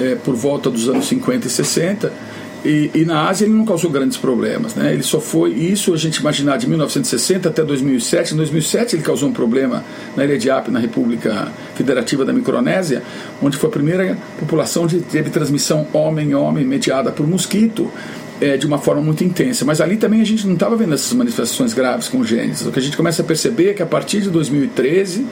é, 0.00 0.14
por 0.16 0.34
volta 0.34 0.70
dos 0.70 0.88
anos 0.88 1.06
50 1.06 1.46
e 1.46 1.50
60. 1.50 2.12
E, 2.68 2.90
e, 2.94 3.04
na 3.06 3.26
Ásia 3.30 3.46
ele 3.46 3.54
não 3.54 3.64
causou 3.64 3.90
grandes 3.90 4.18
problemas, 4.18 4.74
né? 4.74 4.92
Ele 4.92 5.02
só 5.02 5.22
foi 5.22 5.52
isso 5.52 5.94
a 5.94 5.96
gente 5.96 6.16
imaginar 6.16 6.58
de 6.58 6.68
1960 6.68 7.48
até 7.48 7.64
2007. 7.64 8.34
Em 8.34 8.36
2007 8.36 8.94
ele 8.94 9.02
causou 9.02 9.30
um 9.30 9.32
problema 9.32 9.82
na 10.14 10.22
ilha 10.22 10.36
de 10.36 10.50
Ape, 10.50 10.70
na 10.70 10.78
República 10.78 11.48
Federativa 11.74 12.26
da 12.26 12.32
Micronésia, 12.32 13.02
onde 13.40 13.56
foi 13.56 13.70
a 13.70 13.72
primeira 13.72 14.18
população 14.38 14.86
que 14.86 15.00
teve 15.00 15.30
transmissão 15.30 15.86
homem-homem 15.94 16.62
mediada 16.62 17.10
por 17.10 17.26
mosquito. 17.26 17.90
É, 18.40 18.56
de 18.56 18.68
uma 18.68 18.78
forma 18.78 19.02
muito 19.02 19.24
intensa, 19.24 19.64
mas 19.64 19.80
ali 19.80 19.96
também 19.96 20.20
a 20.20 20.24
gente 20.24 20.46
não 20.46 20.54
estava 20.54 20.76
vendo 20.76 20.94
essas 20.94 21.12
manifestações 21.12 21.74
graves 21.74 22.06
congênitas. 22.06 22.64
O 22.64 22.70
que 22.70 22.78
a 22.78 22.82
gente 22.82 22.96
começa 22.96 23.20
a 23.20 23.24
perceber 23.24 23.70
é 23.70 23.74
que 23.74 23.82
a 23.82 23.86
partir 23.86 24.20
de 24.20 24.30
2013, 24.30 25.26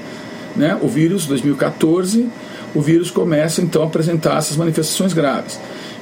né, 0.57 0.77
o 0.83 0.89
vírus, 0.89 1.25
2014, 1.25 2.27
o 2.75 2.81
vírus 2.81 3.09
começa 3.09 3.63
então 3.63 3.85
a 3.85 3.87
apresentar 3.87 4.39
essas 4.39 4.57
manifestações 4.57 5.13
graves. 5.13 5.57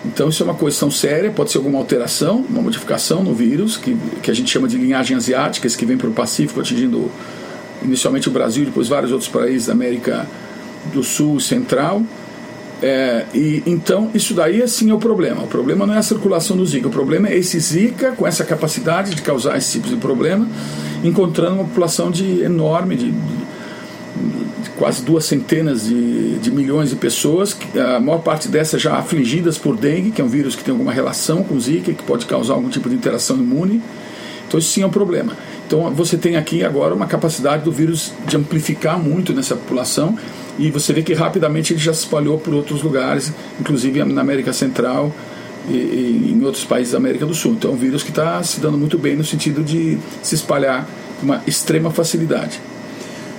Então 0.05 0.29
isso 0.29 0.43
é 0.43 0.45
uma 0.45 0.55
questão 0.55 0.91
séria, 0.91 1.31
pode 1.31 1.51
ser 1.51 1.59
alguma 1.59 1.79
alteração, 1.79 2.45
uma 2.49 2.61
modificação 2.61 3.23
no 3.23 3.35
vírus, 3.35 3.77
que, 3.77 3.97
que 4.23 4.31
a 4.31 4.35
gente 4.35 4.51
chama 4.51 4.69
de 4.69 4.77
linhagem 4.77 5.17
asiática, 5.17 5.67
que 5.69 5.87
vem 5.87 5.97
para 5.97 6.09
o 6.09 6.13
Pacífico, 6.13 6.61
atingindo 6.61 7.11
inicialmente 7.83 8.29
o 8.29 8.33
Brasil 8.33 8.65
depois 8.65 8.89
vários 8.89 9.13
outros 9.13 9.31
países 9.31 9.67
da 9.67 9.73
América 9.73 10.27
do 10.93 11.03
Sul 11.03 11.41
Central. 11.41 12.03
É, 12.83 13.25
e 13.33 13.63
então 13.65 14.11
isso 14.13 14.35
daí 14.35 14.63
assim 14.63 14.91
é 14.91 14.95
o 14.95 14.99
problema. 14.99 15.43
O 15.43 15.47
problema 15.47 15.87
não 15.87 15.95
é 15.95 15.99
a 15.99 16.03
circulação 16.03 16.57
do 16.57 16.67
Zika, 16.67 16.89
o 16.89 16.91
problema 16.91 17.29
é 17.29 17.39
esse 17.39 17.59
Zika 17.59 18.13
com 18.13 18.27
essa 18.27 18.45
capacidade 18.45 19.15
de 19.15 19.23
causar 19.23 19.57
esse 19.57 19.73
tipo 19.73 19.89
de 19.89 19.97
problema, 19.97 20.47
encontrando 21.03 21.55
uma 21.55 21.65
população 21.65 22.11
de 22.11 22.43
enorme 22.43 22.97
de, 22.97 23.11
de 23.11 23.44
quase 24.77 25.03
duas 25.03 25.25
centenas 25.25 25.87
de, 25.87 26.39
de 26.39 26.51
milhões 26.51 26.91
de 26.91 26.97
pessoas, 26.97 27.57
a 27.75 28.01
maior 28.01 28.19
parte 28.19 28.49
dessas 28.49 28.81
já 28.81 28.97
afligidas 28.97 29.59
por 29.59 29.77
dengue, 29.77 30.11
que 30.11 30.21
é 30.21 30.25
um 30.25 30.29
vírus 30.29 30.57
que 30.57 30.65
tem 30.65 30.73
alguma 30.73 30.93
relação 30.93 31.43
com 31.43 31.59
Zika, 31.59 31.93
que 31.93 32.03
pode 32.03 32.27
causar 32.27 32.55
algum 32.55 32.69
tipo 32.69 32.89
de 32.89 32.95
interação 32.95 33.37
imune. 33.37 33.81
Então, 34.47 34.59
isso 34.59 34.73
sim 34.73 34.83
é 34.83 34.87
um 34.87 34.91
problema. 34.91 35.37
Então, 35.67 35.91
você 35.93 36.17
tem 36.17 36.37
aqui 36.37 36.63
agora 36.63 36.95
uma 36.95 37.07
capacidade 37.07 37.65
do 37.65 37.73
vírus 37.73 38.13
de 38.27 38.37
amplificar 38.37 38.99
muito 38.99 39.33
nessa 39.33 39.57
população 39.57 40.17
e 40.59 40.71
você 40.71 40.93
vê 40.93 41.03
que 41.03 41.15
rapidamente 41.15 41.73
ele 41.73 41.81
já 41.81 41.93
se 41.93 42.01
espalhou 42.01 42.39
por 42.39 42.55
outros 42.55 42.83
lugares, 42.83 43.33
inclusive 43.59 44.05
na 44.05 44.21
América 44.21 44.53
Central 44.53 45.13
e, 45.69 45.73
e 45.73 46.37
em 46.37 46.45
outros 46.45 46.65
países 46.65 46.93
da 46.93 46.99
América 46.99 47.27
do 47.27 47.35
Sul. 47.35 47.53
Então, 47.53 47.71
é 47.71 47.75
um 47.75 47.77
vírus 47.77 48.03
que 48.03 48.11
está 48.11 48.43
se 48.43 48.61
dando 48.61 48.77
muito 48.77 48.99
bem 48.99 49.17
no 49.17 49.25
sentido 49.25 49.63
de 49.63 49.99
se 50.23 50.35
espalhar 50.35 50.87
com 51.19 51.27
uma 51.27 51.43
extrema 51.47 51.91
facilidade. 51.91 52.61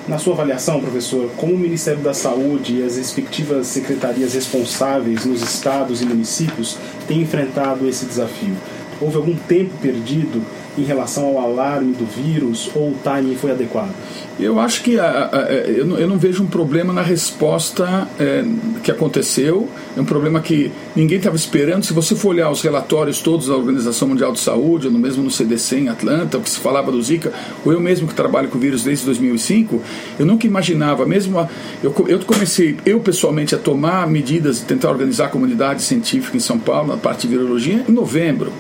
Na 0.08 0.20
sua 0.20 0.34
avaliação, 0.34 0.80
professor, 0.80 1.32
como 1.36 1.56
o 1.56 1.58
Ministério 1.58 2.00
da 2.00 2.14
Saúde 2.14 2.78
e 2.78 2.84
as 2.84 2.96
respectivas 2.96 3.66
secretarias 3.66 4.36
responsáveis 4.36 5.26
nos 5.26 5.42
estados 5.42 6.00
e 6.00 6.06
municípios 6.06 6.78
têm 7.08 7.22
enfrentado 7.22 7.90
esse 7.90 8.06
desafio? 8.06 8.56
Houve 9.02 9.18
algum 9.18 9.36
tempo 9.36 9.74
perdido 9.82 10.46
em 10.78 10.84
relação 10.84 11.26
ao 11.26 11.40
alarme 11.40 11.94
do 11.94 12.06
vírus 12.06 12.70
ou 12.76 12.90
o 12.90 12.98
timing 13.04 13.36
foi 13.36 13.50
adequado? 13.50 13.96
Eu 14.38 14.60
acho 14.60 14.84
que 14.84 15.00
a, 15.00 15.06
a, 15.06 15.38
a, 15.38 15.52
eu, 15.54 15.86
não, 15.86 15.98
eu, 15.98 16.08
não, 16.08 16.18
vejo 16.18 16.44
um 16.44 16.48
problema 16.48 16.92
na 16.92 17.02
resposta 17.02 18.06
é, 18.20 18.44
que 18.84 18.92
aconteceu. 18.92 19.70
É 19.96 20.02
um 20.02 20.06
problema 20.06 20.42
que 20.42 20.74
ninguém 20.94 21.18
estava 21.18 21.38
esperando. 21.38 21.86
Se 21.86 21.94
você 21.94 22.16
for 22.16 22.30
olhar 22.30 22.50
os 22.50 22.62
relatórios 22.62 23.20
todos 23.20 23.48
da 23.48 23.56
Organização 23.56 24.10
Mundial 24.10 24.34
de 24.34 24.40
Saúde, 24.40 24.88
ou 24.88 24.94
mesmo 24.94 25.24
no 25.24 25.32
CDC 25.32 25.78
em 25.78 25.90
Atlanta, 25.90 26.38
o 26.38 26.42
que 26.42 26.50
se 26.50 26.60
falava 26.60 26.92
do 26.92 27.02
Zika, 27.02 27.32
ou 27.64 27.72
eu 27.72 27.80
mesmo 27.80 28.10
que 28.10 28.14
trabalho 28.14 28.50
com 28.50 28.60
vírus 28.60 28.84
desde 28.84 29.06
2005, 29.06 29.82
eu 30.20 30.26
nunca 30.26 30.46
imaginava, 30.46 31.06
mesmo. 31.06 31.40
eu, 31.82 31.96
eu 32.10 32.20
comecei, 32.20 32.76
eu 32.86 33.00
pessoalmente, 33.00 33.56
a 33.56 33.58
tomar 33.58 34.06
medidas 34.06 34.60
tentar 34.60 34.90
organizar 34.90 35.28
a 35.28 35.30
comunidade 35.30 35.82
científica 35.82 36.36
em 36.36 36.42
São 36.42 36.60
Paulo, 36.60 36.90
na 36.90 36.98
parte 36.98 37.26
de 37.26 37.38
virologia, 37.38 37.86
em 37.88 37.92
novembro. 37.92 38.52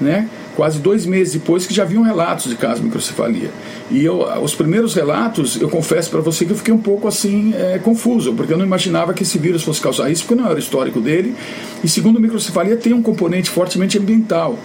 Né? 0.00 0.28
Quase 0.56 0.78
dois 0.78 1.04
meses 1.04 1.34
depois 1.34 1.66
que 1.66 1.74
já 1.74 1.82
haviam 1.82 2.02
relatos 2.02 2.50
de 2.50 2.56
casos 2.56 2.78
de 2.78 2.84
microcefalia. 2.84 3.50
E 3.90 4.04
eu, 4.04 4.22
os 4.42 4.54
primeiros 4.54 4.94
relatos, 4.94 5.60
eu 5.60 5.68
confesso 5.68 6.10
para 6.10 6.20
você 6.20 6.44
que 6.44 6.52
eu 6.52 6.56
fiquei 6.56 6.72
um 6.72 6.78
pouco 6.78 7.08
assim 7.08 7.52
é, 7.54 7.78
confuso, 7.78 8.32
porque 8.34 8.52
eu 8.52 8.58
não 8.58 8.64
imaginava 8.64 9.12
que 9.12 9.22
esse 9.22 9.38
vírus 9.38 9.62
fosse 9.62 9.80
causar 9.80 10.10
isso, 10.10 10.24
porque 10.24 10.40
não 10.40 10.48
era 10.48 10.56
o 10.56 10.58
histórico 10.58 11.00
dele. 11.00 11.34
E 11.82 11.88
segundo, 11.88 12.20
microcefalia 12.20 12.76
tem 12.76 12.92
um 12.92 13.02
componente 13.02 13.50
fortemente 13.50 13.98
ambiental. 13.98 14.58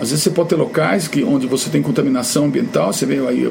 Às 0.00 0.10
vezes 0.10 0.24
você 0.24 0.30
pode 0.30 0.50
ter 0.50 0.56
locais 0.56 1.08
que, 1.08 1.24
onde 1.24 1.46
você 1.46 1.70
tem 1.70 1.80
contaminação 1.80 2.46
ambiental, 2.46 2.92
você 2.92 3.06
vê 3.06 3.18
aí 3.26 3.50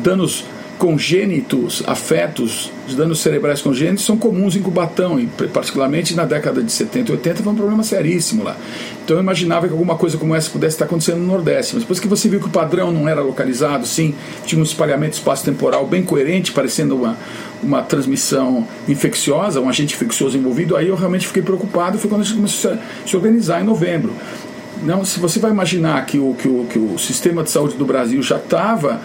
danos 0.00 0.44
congênitos, 0.78 1.82
afetos 1.86 2.70
danos 2.94 3.20
cerebrais 3.20 3.60
congênitos 3.60 4.04
são 4.04 4.16
comuns 4.16 4.54
em 4.56 4.62
Cubatão, 4.62 5.18
e 5.18 5.26
particularmente 5.26 6.14
na 6.14 6.24
década 6.24 6.62
de 6.62 6.70
70 6.70 7.10
e 7.10 7.14
80 7.16 7.42
foi 7.42 7.52
um 7.52 7.56
problema 7.56 7.82
seríssimo 7.82 8.44
lá. 8.44 8.56
Então 9.04 9.16
eu 9.16 9.22
imaginava 9.22 9.66
que 9.66 9.72
alguma 9.72 9.96
coisa 9.96 10.16
como 10.16 10.34
essa 10.34 10.48
pudesse 10.48 10.76
estar 10.76 10.84
acontecendo 10.84 11.18
no 11.18 11.26
Nordeste, 11.26 11.74
mas 11.74 11.82
depois 11.82 11.98
que 11.98 12.06
você 12.06 12.28
viu 12.28 12.38
que 12.40 12.46
o 12.46 12.50
padrão 12.50 12.92
não 12.92 13.08
era 13.08 13.20
localizado, 13.20 13.86
sim, 13.86 14.14
tinha 14.46 14.60
um 14.60 14.64
espalhamento 14.64 15.16
espaço-temporal 15.16 15.86
bem 15.86 16.02
coerente, 16.02 16.52
parecendo 16.52 16.94
uma, 16.94 17.16
uma 17.62 17.82
transmissão 17.82 18.66
infecciosa, 18.88 19.60
um 19.60 19.68
agente 19.68 19.94
infeccioso 19.94 20.38
envolvido, 20.38 20.76
aí 20.76 20.88
eu 20.88 20.94
realmente 20.94 21.26
fiquei 21.26 21.42
preocupado, 21.42 21.98
foi 21.98 22.08
quando 22.08 22.22
a 22.22 22.24
gente 22.24 22.36
começou 22.36 22.72
a 22.72 22.78
se 23.04 23.16
organizar 23.16 23.60
em 23.60 23.64
novembro. 23.64 24.12
Não, 24.82 25.04
se 25.04 25.18
você 25.18 25.40
vai 25.40 25.50
imaginar 25.50 26.06
que 26.06 26.18
o, 26.18 26.34
que 26.34 26.46
o, 26.46 26.64
que 26.70 26.78
o 26.78 26.96
sistema 26.98 27.42
de 27.42 27.50
saúde 27.50 27.76
do 27.76 27.84
Brasil 27.84 28.22
já 28.22 28.36
estava 28.36 29.00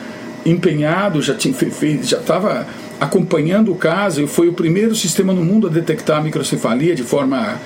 empenhado, 0.46 1.22
já 1.22 1.36
estava 1.36 2.68
acompanhando 3.00 3.72
o 3.72 3.76
caso 3.76 4.22
e 4.22 4.28
foi 4.28 4.48
o 4.48 4.54
primeiro 4.54 4.96
sistema 4.96 5.34
no 5.34 5.44
mundo 5.44 5.68
a 5.68 5.70
detectar 5.70 6.20
a 6.20 6.22
microcefalia 6.22 6.96
de 6.96 7.04
forma 7.04 7.60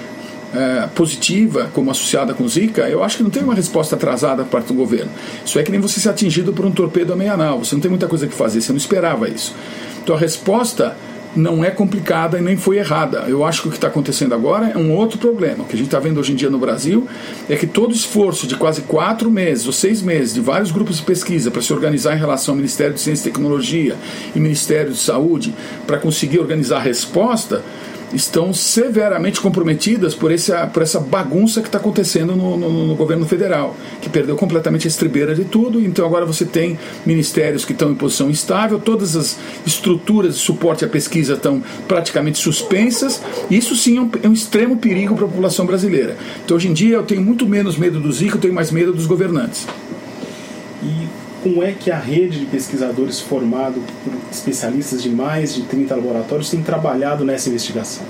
é, 0.53 0.88
positiva, 0.96 1.69
como 1.74 1.91
associada 1.91 2.34
com 2.34 2.48
Zika, 2.48 2.89
eu 2.89 3.03
acho 3.03 3.17
que 3.17 3.24
não 3.24 3.29
tem 3.29 3.43
uma 3.43 3.53
resposta 3.53 3.96
atrasada 3.96 4.43
da 4.43 4.50
parte 4.50 4.67
do 4.67 4.74
governo. 4.74 5.12
Isso 5.46 5.60
é 5.60 5.63
que 5.63 5.72
nem 5.72 5.79
você 5.79 6.00
ser 6.00 6.10
atingido 6.10 6.53
por 6.53 6.65
um 6.65 6.72
torpedo 6.72 7.13
a 7.13 7.15
meia 7.15 7.36
nau, 7.36 7.63
você 7.63 7.75
não 7.75 7.81
tem 7.81 7.89
muita 7.89 8.07
coisa 8.07 8.27
que 8.27 8.34
fazer, 8.34 8.62
você 8.62 8.72
não 8.72 8.77
esperava 8.77 9.29
isso. 9.29 9.53
Então 10.03 10.15
a 10.15 10.19
resposta 10.19 10.96
não 11.38 11.63
é 11.63 11.70
complicada 11.70 12.38
e 12.38 12.41
nem 12.41 12.58
foi 12.58 12.77
errada. 12.77 13.25
Eu 13.27 13.46
acho 13.46 13.62
que 13.62 13.67
o 13.67 13.72
que 13.72 13.77
está 13.77 13.88
acontecendo 13.88 14.34
agora 14.34 14.72
é 14.72 14.77
um 14.77 14.94
outro 14.94 15.17
problema. 15.17 15.63
O 15.63 15.67
que 15.67 15.75
a 15.75 15.77
gente 15.77 15.88
está 15.88 16.00
vendo 16.00 16.20
hoje 16.20 16.34
em 16.34 16.36
dia 16.36 16.50
no 16.50 16.58
Brasil 16.58 17.08
é 17.48 17.56
que 17.56 17.67
todo 17.67 17.94
esforço 17.94 18.48
de 18.48 18.56
quase 18.56 18.82
quatro 18.82 19.29
meses 19.29 19.67
ou 19.67 19.74
seis 19.74 20.01
meses 20.01 20.34
de 20.34 20.41
vários 20.41 20.72
grupos 20.72 20.98
de 20.98 21.03
pesquisa 21.03 21.51
para 21.51 21.62
se 21.62 21.72
organizar 21.72 22.15
em 22.15 22.20
relação 22.20 22.53
ao 22.53 22.58
Ministério 22.58 22.94
de 22.94 23.00
Ciência 23.00 23.29
e 23.29 23.32
Tecnologia 23.32 23.96
e 24.36 24.39
Ministério 24.39 24.91
de 24.91 24.98
Saúde 24.98 25.53
para 25.86 25.98
conseguir 25.98 26.39
organizar 26.39 26.77
a 26.77 26.82
resposta 26.82 27.63
estão 28.13 28.53
severamente 28.53 29.41
comprometidas 29.41 30.15
por, 30.15 30.31
esse, 30.31 30.51
por 30.73 30.81
essa 30.81 30.99
bagunça 30.99 31.61
que 31.61 31.67
está 31.67 31.77
acontecendo 31.77 32.35
no, 32.35 32.57
no, 32.57 32.87
no, 32.87 32.95
governo 32.95 33.25
federal, 33.25 33.75
que 34.01 34.09
perdeu 34.09 34.35
completamente 34.35 34.87
a 34.87 34.89
estribeira 34.89 35.35
de 35.35 35.45
tudo. 35.45 35.79
Então 35.81 36.05
agora 36.05 36.25
você 36.25 36.45
tem 36.45 36.79
ministérios 37.05 37.65
que 37.65 37.73
estão 37.73 37.91
em 37.91 37.95
posição 37.95 38.29
instável, 38.29 38.79
todas 38.79 39.15
as 39.15 39.37
estruturas 39.65 40.35
de 40.35 40.39
suporte 40.39 40.85
à 40.85 40.87
pesquisa 40.87 41.33
estão 41.33 41.61
praticamente 41.87 42.37
suspensas. 42.37 43.21
Isso 43.49 43.75
sim 43.75 43.97
é 43.97 44.01
um, 44.01 44.09
é 44.23 44.27
um 44.27 44.33
extremo 44.33 44.77
perigo 44.77 45.15
para 45.15 45.25
a 45.25 45.27
população 45.27 45.65
brasileira. 45.65 46.17
Então 46.45 46.55
hoje 46.55 46.69
em 46.69 46.73
dia 46.73 46.95
eu 46.95 47.03
tenho 47.03 47.21
muito 47.21 47.45
menos 47.47 47.77
medo 47.77 47.99
do 47.99 48.11
Zika, 48.11 48.37
eu 48.37 48.41
tenho 48.41 48.53
mais 48.53 48.71
medo 48.71 48.93
dos 48.93 49.05
governantes. 49.05 49.67
E 50.81 51.26
como 51.44 51.63
é 51.63 51.72
que 51.72 51.91
a 51.91 51.98
rede 51.98 52.39
de 52.39 52.46
pesquisadores 52.46 53.20
formado 53.20 53.82
por 54.03 54.13
especialistas 54.32 55.01
de 55.01 55.10
mais 55.10 55.56
de 55.56 55.63
30 55.63 55.96
laboratórios 55.96 56.50
tem 56.50 56.62
trabalhado 56.62 57.24
nessa 57.24 57.50
investigação? 57.50 58.06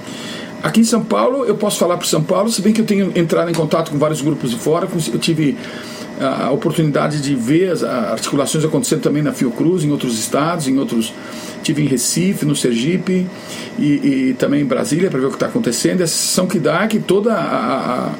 Aqui 0.63 0.81
em 0.81 0.83
São 0.83 1.03
Paulo, 1.03 1.45
eu 1.45 1.55
posso 1.55 1.77
falar 1.77 1.97
para 1.97 2.07
São 2.07 2.23
Paulo, 2.23 2.49
se 2.49 2.61
bem 2.61 2.73
que 2.73 2.81
eu 2.81 2.85
tenho 2.85 3.11
entrado 3.15 3.49
em 3.49 3.53
contato 3.53 3.91
com 3.91 3.97
vários 3.97 4.21
grupos 4.21 4.49
de 4.49 4.57
fora, 4.57 4.87
eu 5.13 5.19
tive 5.19 5.55
a 6.19 6.49
oportunidade 6.51 7.21
de 7.21 7.35
ver 7.35 7.71
as 7.71 7.83
articulações 7.83 8.65
acontecendo 8.65 9.01
também 9.01 9.21
na 9.21 9.31
Fiocruz, 9.31 9.83
em 9.83 9.91
outros 9.91 10.17
estados, 10.17 10.67
em 10.67 10.77
outros. 10.77 11.13
Tive 11.61 11.83
em 11.83 11.85
Recife, 11.85 12.45
no 12.45 12.55
Sergipe 12.55 13.27
e, 13.77 13.83
e 13.83 14.35
também 14.39 14.61
em 14.61 14.65
Brasília 14.65 15.09
para 15.09 15.19
ver 15.19 15.25
o 15.25 15.29
que 15.29 15.35
está 15.35 15.47
acontecendo. 15.47 16.01
Essa 16.01 16.15
sessão 16.15 16.47
que 16.47 16.59
dá 16.59 16.87
que 16.87 16.97
toda 16.97 17.33
a, 17.33 18.07
a, 18.07 18.11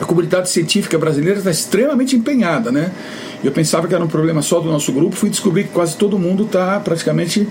a 0.00 0.04
comunidade 0.04 0.50
científica 0.50 0.98
brasileira 0.98 1.38
está 1.38 1.50
extremamente 1.50 2.16
empenhada, 2.16 2.72
né? 2.72 2.90
Eu 3.42 3.52
pensava 3.52 3.88
que 3.88 3.94
era 3.94 4.02
um 4.04 4.08
problema 4.08 4.40
só 4.42 4.60
do 4.60 4.70
nosso 4.70 4.92
grupo, 4.92 5.16
fui 5.16 5.28
descobrir 5.28 5.64
que 5.64 5.70
quase 5.70 5.96
todo 5.96 6.18
mundo 6.18 6.44
está 6.44 6.78
praticamente 6.80 7.48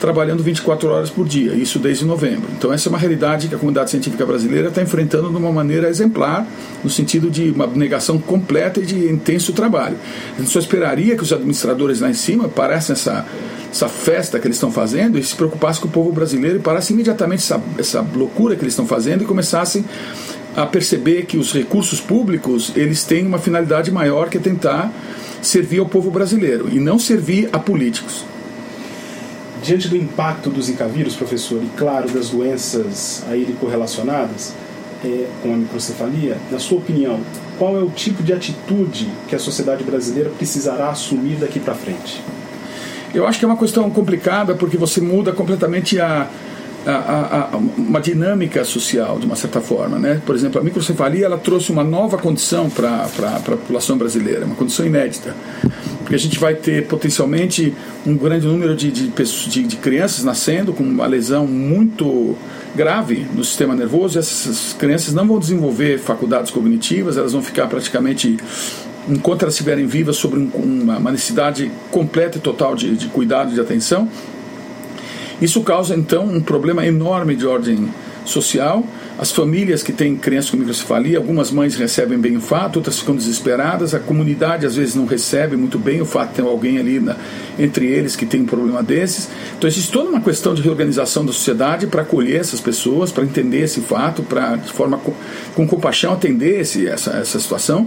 trabalhando 0.00 0.42
24 0.42 0.88
horas 0.88 1.10
por 1.10 1.28
dia, 1.28 1.52
isso 1.52 1.78
desde 1.78 2.04
novembro. 2.06 2.48
Então, 2.56 2.72
essa 2.72 2.88
é 2.88 2.90
uma 2.90 2.98
realidade 2.98 3.48
que 3.48 3.54
a 3.54 3.58
comunidade 3.58 3.90
científica 3.90 4.24
brasileira 4.24 4.68
está 4.68 4.80
enfrentando 4.80 5.28
de 5.28 5.36
uma 5.36 5.52
maneira 5.52 5.88
exemplar, 5.88 6.46
no 6.82 6.88
sentido 6.88 7.30
de 7.30 7.50
uma 7.50 7.66
negação 7.66 8.18
completa 8.18 8.80
e 8.80 8.86
de 8.86 9.12
intenso 9.12 9.52
trabalho. 9.52 9.96
A 10.36 10.40
gente 10.40 10.50
só 10.50 10.58
esperaria 10.58 11.14
que 11.14 11.22
os 11.22 11.32
administradores 11.32 12.00
lá 12.00 12.08
em 12.08 12.14
cima 12.14 12.48
parassem 12.48 12.94
essa, 12.94 13.26
essa 13.70 13.88
festa 13.88 14.38
que 14.38 14.46
eles 14.46 14.56
estão 14.56 14.72
fazendo 14.72 15.18
e 15.18 15.22
se 15.22 15.36
preocupassem 15.36 15.82
com 15.82 15.88
o 15.88 15.90
povo 15.90 16.10
brasileiro 16.10 16.56
e 16.56 16.60
parassem 16.60 16.94
imediatamente 16.94 17.42
essa, 17.42 17.60
essa 17.78 18.06
loucura 18.14 18.56
que 18.56 18.62
eles 18.62 18.72
estão 18.72 18.86
fazendo 18.86 19.22
e 19.22 19.26
começassem 19.26 19.84
a 20.56 20.66
perceber 20.66 21.26
que 21.26 21.36
os 21.38 21.52
recursos 21.52 22.00
públicos 22.00 22.72
eles 22.74 23.04
têm 23.04 23.26
uma 23.26 23.38
finalidade 23.38 23.90
maior 23.90 24.28
que 24.28 24.38
é 24.38 24.40
tentar 24.40 24.92
servir 25.42 25.78
ao 25.78 25.86
povo 25.86 26.10
brasileiro 26.10 26.68
e 26.70 26.78
não 26.78 26.98
servir 26.98 27.48
a 27.52 27.58
políticos. 27.58 28.24
Diante 29.62 29.88
do 29.88 29.96
impacto 29.96 30.50
do 30.50 30.60
Zika 30.62 30.88
professor, 31.18 31.62
e 31.62 31.68
claro 31.76 32.08
das 32.08 32.30
doenças 32.30 33.22
a 33.28 33.36
ele 33.36 33.54
correlacionadas, 33.60 34.54
é, 35.04 35.26
com 35.42 35.54
a 35.54 35.56
microcefalia, 35.56 36.36
na 36.50 36.58
sua 36.58 36.78
opinião, 36.78 37.20
qual 37.58 37.76
é 37.76 37.82
o 37.82 37.90
tipo 37.90 38.22
de 38.22 38.32
atitude 38.32 39.08
que 39.28 39.36
a 39.36 39.38
sociedade 39.38 39.84
brasileira 39.84 40.30
precisará 40.30 40.90
assumir 40.90 41.36
daqui 41.36 41.58
para 41.60 41.74
frente? 41.74 42.22
Eu 43.14 43.26
acho 43.26 43.38
que 43.38 43.44
é 43.44 43.48
uma 43.48 43.56
questão 43.56 43.90
complicada 43.90 44.54
porque 44.54 44.76
você 44.76 45.00
muda 45.00 45.32
completamente 45.32 45.98
a, 46.00 46.28
a, 46.86 46.90
a, 46.90 47.54
a, 47.54 47.56
uma 47.56 48.00
dinâmica 48.00 48.64
social, 48.64 49.18
de 49.18 49.26
uma 49.26 49.36
certa 49.36 49.60
forma. 49.60 49.98
Né? 49.98 50.20
Por 50.24 50.34
exemplo, 50.34 50.60
a 50.60 50.64
microcefalia 50.64 51.26
ela 51.26 51.38
trouxe 51.38 51.70
uma 51.70 51.84
nova 51.84 52.18
condição 52.18 52.70
para 52.70 53.04
a 53.04 53.40
população 53.40 53.98
brasileira, 53.98 54.44
uma 54.44 54.54
condição 54.54 54.86
inédita. 54.86 55.34
Porque 55.98 56.14
a 56.14 56.18
gente 56.18 56.38
vai 56.38 56.54
ter 56.54 56.86
potencialmente 56.86 57.74
um 58.06 58.16
grande 58.16 58.46
número 58.46 58.74
de, 58.74 58.90
de, 58.90 59.08
de, 59.08 59.62
de 59.64 59.76
crianças 59.76 60.24
nascendo 60.24 60.72
com 60.72 60.82
uma 60.82 61.06
lesão 61.06 61.46
muito 61.46 62.36
grave 62.74 63.26
no 63.34 63.44
sistema 63.44 63.74
nervoso. 63.74 64.18
Essas 64.18 64.74
crianças 64.78 65.14
não 65.14 65.26
vão 65.26 65.38
desenvolver 65.38 65.98
faculdades 65.98 66.50
cognitivas, 66.50 67.16
elas 67.16 67.32
vão 67.32 67.42
ficar 67.42 67.66
praticamente 67.66 68.36
enquanto 69.08 69.42
elas 69.42 69.54
estiverem 69.54 69.86
vivas, 69.86 70.16
sobre 70.16 70.38
um, 70.38 70.50
uma, 70.54 70.98
uma, 70.98 71.10
necessidade 71.10 71.70
completa 71.90 72.38
e 72.38 72.40
total 72.40 72.74
de, 72.74 72.96
de 72.96 73.06
cuidado 73.08 73.50
e 73.50 73.54
de 73.54 73.60
atenção. 73.60 74.08
Isso 75.40 75.62
causa 75.62 75.94
então 75.94 76.24
um 76.24 76.40
problema 76.40 76.86
enorme 76.86 77.34
de 77.34 77.46
ordem 77.46 77.88
social. 78.24 78.84
As 79.18 79.30
famílias 79.30 79.82
que 79.82 79.92
têm 79.92 80.16
crianças 80.16 80.50
com 80.50 80.56
microcefalia, 80.56 81.18
algumas 81.18 81.50
mães 81.50 81.74
recebem 81.74 82.18
bem 82.18 82.36
o 82.36 82.40
fato, 82.40 82.76
outras 82.76 82.98
ficam 82.98 83.14
desesperadas. 83.14 83.94
A 83.94 83.98
comunidade 83.98 84.64
às 84.64 84.76
vezes 84.76 84.94
não 84.94 85.04
recebe 85.04 85.56
muito 85.56 85.78
bem 85.78 86.00
o 86.00 86.06
fato 86.06 86.30
de 86.30 86.34
ter 86.36 86.42
alguém 86.42 86.78
ali 86.78 87.00
na, 87.00 87.16
entre 87.58 87.86
eles 87.86 88.16
que 88.16 88.24
tem 88.24 88.40
um 88.40 88.46
problema 88.46 88.82
desses. 88.82 89.28
Então 89.58 89.68
existe 89.68 89.92
toda 89.92 90.08
uma 90.08 90.20
questão 90.20 90.54
de 90.54 90.62
reorganização 90.62 91.24
da 91.24 91.32
sociedade 91.32 91.86
para 91.86 92.02
acolher 92.02 92.40
essas 92.40 92.60
pessoas, 92.60 93.12
para 93.12 93.24
entender 93.24 93.60
esse 93.60 93.80
fato, 93.80 94.22
para 94.22 94.56
de 94.56 94.72
forma 94.72 94.96
com, 94.96 95.12
com 95.54 95.66
compaixão 95.66 96.14
atender 96.14 96.60
esse, 96.60 96.86
essa, 96.86 97.10
essa 97.10 97.38
situação. 97.38 97.86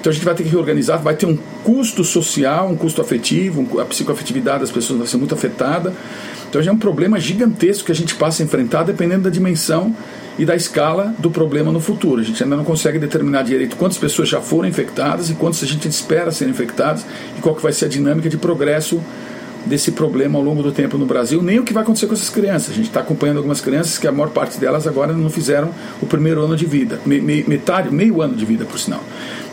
Então 0.00 0.10
a 0.10 0.14
gente 0.14 0.24
vai 0.24 0.34
ter 0.34 0.42
que 0.42 0.50
reorganizar, 0.50 1.00
vai 1.00 1.14
ter 1.14 1.24
um 1.24 1.38
custo 1.62 2.04
social, 2.04 2.68
um 2.68 2.76
custo 2.76 3.00
afetivo, 3.00 3.80
a 3.80 3.86
psicoafetividade 3.86 4.60
das 4.60 4.70
pessoas 4.70 4.98
vai 4.98 5.08
ser 5.08 5.16
muito 5.16 5.34
afetada. 5.34 5.94
Então 6.54 6.62
já 6.62 6.70
é 6.70 6.74
um 6.74 6.78
problema 6.78 7.18
gigantesco 7.18 7.86
que 7.86 7.90
a 7.90 7.94
gente 7.96 8.14
passa 8.14 8.40
a 8.40 8.46
enfrentar 8.46 8.84
dependendo 8.84 9.24
da 9.24 9.30
dimensão 9.30 9.92
e 10.38 10.44
da 10.44 10.54
escala 10.54 11.12
do 11.18 11.28
problema 11.28 11.72
no 11.72 11.80
futuro. 11.80 12.20
A 12.20 12.24
gente 12.24 12.40
ainda 12.44 12.54
não 12.54 12.62
consegue 12.62 12.96
determinar 12.96 13.42
direito 13.42 13.74
quantas 13.74 13.98
pessoas 13.98 14.28
já 14.28 14.40
foram 14.40 14.68
infectadas 14.68 15.30
e 15.30 15.34
quantas 15.34 15.64
a 15.64 15.66
gente 15.66 15.88
espera 15.88 16.30
serem 16.30 16.54
infectadas 16.54 17.04
e 17.36 17.40
qual 17.40 17.56
que 17.56 17.62
vai 17.62 17.72
ser 17.72 17.86
a 17.86 17.88
dinâmica 17.88 18.28
de 18.28 18.36
progresso 18.36 19.02
desse 19.66 19.90
problema 19.90 20.38
ao 20.38 20.44
longo 20.44 20.62
do 20.62 20.70
tempo 20.70 20.96
no 20.96 21.06
Brasil, 21.06 21.42
nem 21.42 21.58
o 21.58 21.64
que 21.64 21.72
vai 21.72 21.82
acontecer 21.82 22.06
com 22.06 22.14
essas 22.14 22.30
crianças. 22.30 22.70
A 22.70 22.74
gente 22.74 22.86
está 22.86 23.00
acompanhando 23.00 23.38
algumas 23.38 23.60
crianças 23.60 23.98
que 23.98 24.06
a 24.06 24.12
maior 24.12 24.30
parte 24.30 24.56
delas 24.56 24.86
agora 24.86 25.12
não 25.12 25.30
fizeram 25.30 25.70
o 26.00 26.06
primeiro 26.06 26.40
ano 26.40 26.56
de 26.56 26.66
vida, 26.66 27.00
metade, 27.04 27.92
meio 27.92 28.22
ano 28.22 28.36
de 28.36 28.44
vida, 28.44 28.64
por 28.64 28.78
sinal. 28.78 29.02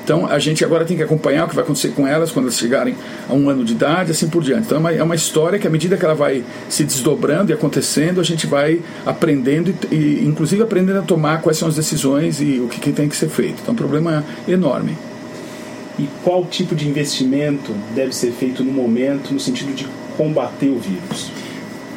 Então 0.03 0.25
a 0.25 0.39
gente 0.39 0.63
agora 0.65 0.84
tem 0.86 0.98
que 0.98 1.03
acompanhar 1.03 1.46
o 1.46 1.50
que 1.50 1.55
vai 1.55 1.63
acontecer 1.63 1.89
com 1.89 2.08
elas 2.08 2.31
quando 2.31 2.46
elas 2.46 2.58
chegarem 2.58 2.96
a 3.29 3.34
um 3.34 3.50
ano 3.50 3.63
de 3.63 3.74
idade, 3.74 4.12
assim 4.12 4.27
por 4.27 4.43
diante. 4.43 4.65
Então 4.65 4.77
é 4.77 4.79
uma, 4.79 4.91
é 4.93 5.03
uma 5.03 5.15
história 5.15 5.60
que 5.60 5.67
à 5.67 5.70
medida 5.70 5.98
que 5.98 6.03
ela 6.03 6.15
vai 6.15 6.43
se 6.70 6.84
desdobrando 6.84 7.51
e 7.51 7.53
acontecendo, 7.53 8.20
a 8.20 8.24
gente 8.24 8.48
vai 8.48 8.81
aprendendo 9.05 9.74
e, 9.91 9.96
e 9.96 10.25
inclusive 10.25 10.62
aprendendo 10.63 11.00
a 11.00 11.03
tomar 11.03 11.41
quais 11.41 11.58
são 11.58 11.67
as 11.67 11.75
decisões 11.75 12.41
e 12.41 12.60
o 12.60 12.67
que, 12.67 12.79
que 12.79 12.91
tem 12.91 13.08
que 13.08 13.15
ser 13.15 13.29
feito. 13.29 13.60
Então 13.62 13.70
é 13.70 13.72
um 13.72 13.75
problema 13.75 14.24
enorme. 14.48 14.98
E 16.00 16.08
qual 16.24 16.46
tipo 16.46 16.75
de 16.75 16.88
investimento 16.88 17.74
deve 17.93 18.15
ser 18.15 18.31
feito 18.31 18.63
no 18.63 18.72
momento 18.72 19.34
no 19.34 19.39
sentido 19.39 19.74
de 19.74 19.88
combater 20.17 20.70
o 20.70 20.79
vírus? 20.79 21.31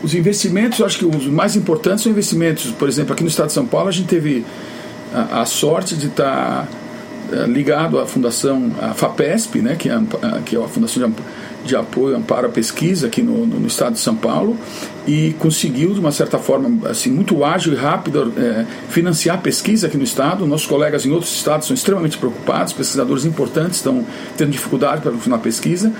Os 0.02 0.14
investimentos, 0.14 0.78
eu 0.80 0.86
acho 0.86 0.98
que 0.98 1.06
os 1.06 1.26
mais 1.26 1.56
importantes 1.56 2.02
são 2.02 2.12
investimentos. 2.12 2.70
Por 2.72 2.86
exemplo, 2.88 3.14
aqui 3.14 3.22
no 3.22 3.28
estado 3.30 3.46
de 3.46 3.54
São 3.54 3.66
Paulo, 3.66 3.88
a 3.88 3.92
gente 3.92 4.06
teve 4.06 4.44
a, 5.14 5.40
a 5.40 5.46
sorte 5.46 5.96
de 5.96 6.08
estar 6.08 6.68
é, 6.70 6.83
ligado 7.46 7.98
à 7.98 8.06
fundação 8.06 8.70
a 8.80 8.94
FAPESP, 8.94 9.60
né, 9.60 9.76
que, 9.76 9.88
é, 9.88 9.98
que 10.44 10.56
é 10.56 10.62
a 10.62 10.68
Fundação 10.68 11.12
de, 11.64 11.76
Apoio 11.76 12.16
Amparo 12.16 12.46
à 12.46 12.50
Pesquisa 12.50 13.06
aqui 13.06 13.22
no, 13.22 13.46
no, 13.46 13.66
estado 13.66 13.94
de 13.94 14.00
São 14.00 14.14
Paulo 14.14 14.56
e 15.06 15.34
conseguiu, 15.38 15.94
de 15.94 16.00
uma 16.00 16.12
certa 16.12 16.38
forma, 16.38 16.88
assim, 16.88 17.10
muito 17.10 17.42
ágil 17.44 17.72
e 17.72 17.76
rápido 17.76 18.32
é, 18.36 18.66
financiar 18.90 19.36
a 19.36 19.40
pesquisa 19.40 19.86
aqui 19.86 19.96
no 19.96 20.04
estado. 20.04 20.46
Nossos 20.46 20.66
colegas 20.66 21.06
em 21.06 21.10
outros 21.10 21.34
estados 21.34 21.66
são 21.66 21.74
extremamente 21.74 22.18
preocupados, 22.18 22.72
pesquisadores 22.72 23.24
importantes 23.24 23.78
estão 23.78 24.04
tendo 24.36 24.50
dificuldade 24.50 25.00
para 25.00 25.12
continuar 25.12 25.38
a 25.38 25.40
pesquisa. 25.40 25.92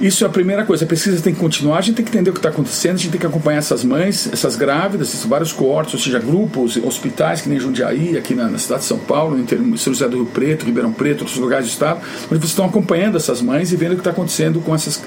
Isso 0.00 0.22
é 0.24 0.26
a 0.28 0.30
primeira 0.30 0.64
coisa. 0.64 0.84
A 0.84 0.88
pesquisa 0.88 1.20
tem 1.20 1.34
que 1.34 1.40
continuar, 1.40 1.78
a 1.78 1.80
gente 1.80 1.96
tem 1.96 2.04
que 2.04 2.10
entender 2.10 2.30
o 2.30 2.32
que 2.32 2.38
está 2.38 2.50
acontecendo, 2.50 2.94
a 2.94 2.98
gente 2.98 3.10
tem 3.10 3.20
que 3.20 3.26
acompanhar 3.26 3.58
essas 3.58 3.82
mães, 3.82 4.28
essas 4.32 4.54
grávidas, 4.54 5.08
esses 5.08 5.24
vários 5.26 5.52
coortes, 5.52 5.94
ou 5.94 6.00
seja, 6.00 6.20
grupos, 6.20 6.76
hospitais, 6.76 7.40
que 7.40 7.48
nem 7.48 7.58
Jundiaí, 7.58 8.16
aqui 8.16 8.34
na, 8.34 8.48
na 8.48 8.58
cidade 8.58 8.82
de 8.82 8.86
São 8.86 8.98
Paulo, 8.98 9.38
em 9.38 9.76
São 9.76 9.92
José 9.92 10.08
do 10.08 10.18
Rio 10.18 10.26
Preto, 10.26 10.64
Ribeirão 10.64 10.92
Preto, 10.92 11.22
outros 11.22 11.38
lugares 11.38 11.66
do 11.66 11.70
estado, 11.70 12.00
onde 12.26 12.40
vocês 12.40 12.50
estão 12.50 12.66
acompanhando 12.66 13.16
essas 13.16 13.42
mães 13.42 13.72
e 13.72 13.76
vendo 13.76 13.92
o 13.92 13.94
que 13.94 14.00
está 14.00 14.10
acontecendo 14.10 14.60
com 14.60 14.74
essas 14.74 15.02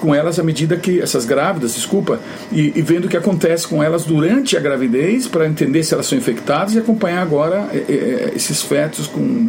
com 0.00 0.12
elas 0.12 0.36
à 0.40 0.42
medida 0.42 0.76
que 0.76 1.00
essas 1.00 1.24
grávidas, 1.24 1.76
desculpa, 1.76 2.18
e, 2.50 2.72
e, 2.74 2.82
vendo 2.82 3.04
o 3.04 3.08
que 3.08 3.16
acontece 3.16 3.68
com 3.68 3.80
elas 3.80 4.04
durante 4.04 4.56
a 4.56 4.60
gravidez 4.60 5.28
para 5.28 5.46
entender 5.46 5.84
se 5.84 5.94
elas 5.94 6.06
são 6.06 6.18
infectadas 6.18 6.74
e 6.74 6.78
acompanhar 6.80 7.22
agora 7.22 7.68
é, 7.72 7.76
é, 7.76 8.32
esses 8.34 8.62
fetos 8.62 9.06
com 9.06 9.48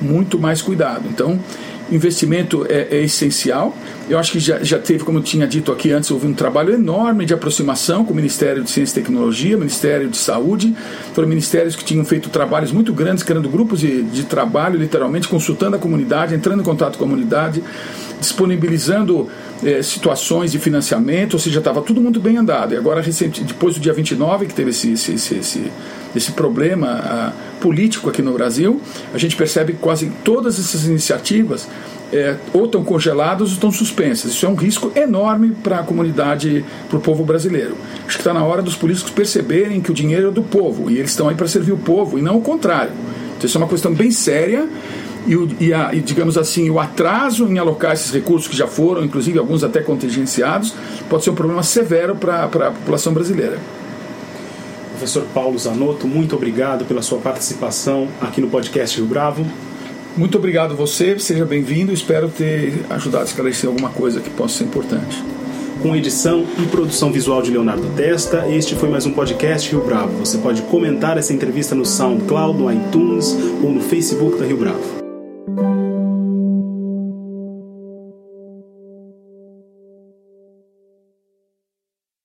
muito 0.00 0.38
mais 0.38 0.62
cuidado. 0.62 1.08
Então, 1.10 1.40
investimento 1.90 2.66
é, 2.68 2.88
é, 2.90 3.02
essencial. 3.02 3.76
Eu 4.08 4.18
acho 4.18 4.32
que 4.32 4.38
já, 4.38 4.62
já 4.62 4.78
teve, 4.78 5.04
como 5.04 5.18
eu 5.18 5.22
tinha 5.22 5.46
dito 5.46 5.72
aqui 5.72 5.92
antes, 5.92 6.10
houve 6.10 6.26
um 6.26 6.34
trabalho 6.34 6.74
enorme 6.74 7.24
de 7.24 7.34
aproximação 7.34 8.04
com 8.04 8.12
o 8.12 8.16
Ministério 8.16 8.62
de 8.62 8.70
Ciência 8.70 8.98
e 8.98 9.02
Tecnologia, 9.02 9.56
Ministério 9.56 10.08
de 10.08 10.16
Saúde. 10.16 10.74
Foram 11.14 11.28
ministérios 11.28 11.76
que 11.76 11.84
tinham 11.84 12.04
feito 12.04 12.28
trabalhos 12.28 12.72
muito 12.72 12.92
grandes, 12.92 13.22
criando 13.22 13.48
grupos 13.48 13.80
de, 13.80 14.02
de 14.02 14.24
trabalho, 14.24 14.78
literalmente, 14.78 15.28
consultando 15.28 15.76
a 15.76 15.78
comunidade, 15.78 16.34
entrando 16.34 16.60
em 16.60 16.64
contato 16.64 16.98
com 16.98 17.04
a 17.04 17.08
comunidade, 17.08 17.62
disponibilizando 18.20 19.28
é, 19.64 19.82
situações 19.82 20.52
de 20.52 20.58
financiamento, 20.58 21.34
ou 21.34 21.38
seja, 21.38 21.58
estava 21.58 21.82
tudo 21.82 22.00
muito 22.00 22.20
bem 22.20 22.36
andado. 22.36 22.74
E 22.74 22.76
agora, 22.76 23.00
recente, 23.00 23.42
depois 23.42 23.74
do 23.74 23.80
dia 23.80 23.92
29, 23.92 24.46
que 24.46 24.54
teve 24.54 24.70
esse, 24.70 24.92
esse, 24.92 25.12
esse, 25.12 25.34
esse 25.36 25.72
esse 26.14 26.32
problema 26.32 26.88
a, 26.88 27.32
político 27.60 28.08
aqui 28.08 28.22
no 28.22 28.32
Brasil, 28.32 28.80
a 29.12 29.18
gente 29.18 29.36
percebe 29.36 29.72
que 29.72 29.78
quase 29.78 30.10
todas 30.24 30.58
essas 30.58 30.84
iniciativas 30.84 31.68
é, 32.12 32.36
ou 32.52 32.64
estão 32.64 32.82
congeladas 32.84 33.48
ou 33.48 33.54
estão 33.54 33.70
suspensas. 33.70 34.32
Isso 34.32 34.46
é 34.46 34.48
um 34.48 34.54
risco 34.54 34.92
enorme 34.94 35.50
para 35.62 35.80
a 35.80 35.82
comunidade, 35.82 36.64
para 36.88 36.98
o 36.98 37.00
povo 37.00 37.24
brasileiro. 37.24 37.76
Acho 38.06 38.16
que 38.16 38.22
está 38.22 38.32
na 38.32 38.44
hora 38.44 38.62
dos 38.62 38.76
políticos 38.76 39.10
perceberem 39.10 39.80
que 39.80 39.90
o 39.90 39.94
dinheiro 39.94 40.28
é 40.28 40.30
do 40.30 40.42
povo 40.42 40.90
e 40.90 40.98
eles 40.98 41.10
estão 41.10 41.28
aí 41.28 41.34
para 41.34 41.46
servir 41.46 41.72
o 41.72 41.78
povo 41.78 42.18
e 42.18 42.22
não 42.22 42.38
o 42.38 42.40
contrário. 42.40 42.92
Então, 43.36 43.46
isso 43.46 43.56
é 43.56 43.60
uma 43.60 43.68
questão 43.68 43.92
bem 43.92 44.10
séria 44.10 44.68
e, 45.26 45.36
o, 45.36 45.48
e, 45.60 45.72
a, 45.72 45.94
e, 45.94 46.00
digamos 46.00 46.36
assim, 46.36 46.70
o 46.70 46.78
atraso 46.78 47.46
em 47.46 47.58
alocar 47.58 47.92
esses 47.92 48.12
recursos 48.12 48.48
que 48.48 48.56
já 48.56 48.66
foram, 48.66 49.04
inclusive 49.04 49.38
alguns 49.38 49.64
até 49.64 49.80
contingenciados, 49.80 50.74
pode 51.08 51.24
ser 51.24 51.30
um 51.30 51.34
problema 51.34 51.62
severo 51.62 52.16
para 52.16 52.44
a 52.44 52.48
população 52.48 53.12
brasileira. 53.12 53.58
Professor 54.90 55.24
Paulo 55.32 55.56
Zanotto, 55.58 56.08
muito 56.08 56.34
obrigado 56.34 56.84
pela 56.84 57.02
sua 57.02 57.18
participação 57.18 58.08
aqui 58.20 58.40
no 58.40 58.48
podcast 58.48 58.96
Rio 58.96 59.06
Bravo. 59.06 59.46
Muito 60.16 60.36
obrigado 60.36 60.74
você, 60.74 61.16
seja 61.20 61.44
bem-vindo. 61.44 61.92
Espero 61.92 62.28
ter 62.28 62.84
ajudado 62.90 63.22
a 63.22 63.26
esclarecer 63.26 63.68
alguma 63.70 63.90
coisa 63.90 64.20
que 64.20 64.28
possa 64.30 64.58
ser 64.58 64.64
importante. 64.64 65.22
Com 65.80 65.94
edição 65.94 66.44
e 66.58 66.66
produção 66.66 67.12
visual 67.12 67.40
de 67.40 67.52
Leonardo 67.52 67.86
Testa, 67.94 68.48
este 68.48 68.74
foi 68.74 68.88
mais 68.88 69.06
um 69.06 69.12
podcast 69.12 69.70
Rio 69.70 69.84
Bravo. 69.84 70.18
Você 70.18 70.38
pode 70.38 70.62
comentar 70.62 71.16
essa 71.16 71.32
entrevista 71.32 71.76
no 71.76 71.86
SoundCloud, 71.86 72.58
no 72.58 72.72
iTunes 72.72 73.32
ou 73.62 73.70
no 73.70 73.80
Facebook 73.80 74.38
da 74.38 74.44
Rio 74.44 74.56
Bravo. 74.56 74.97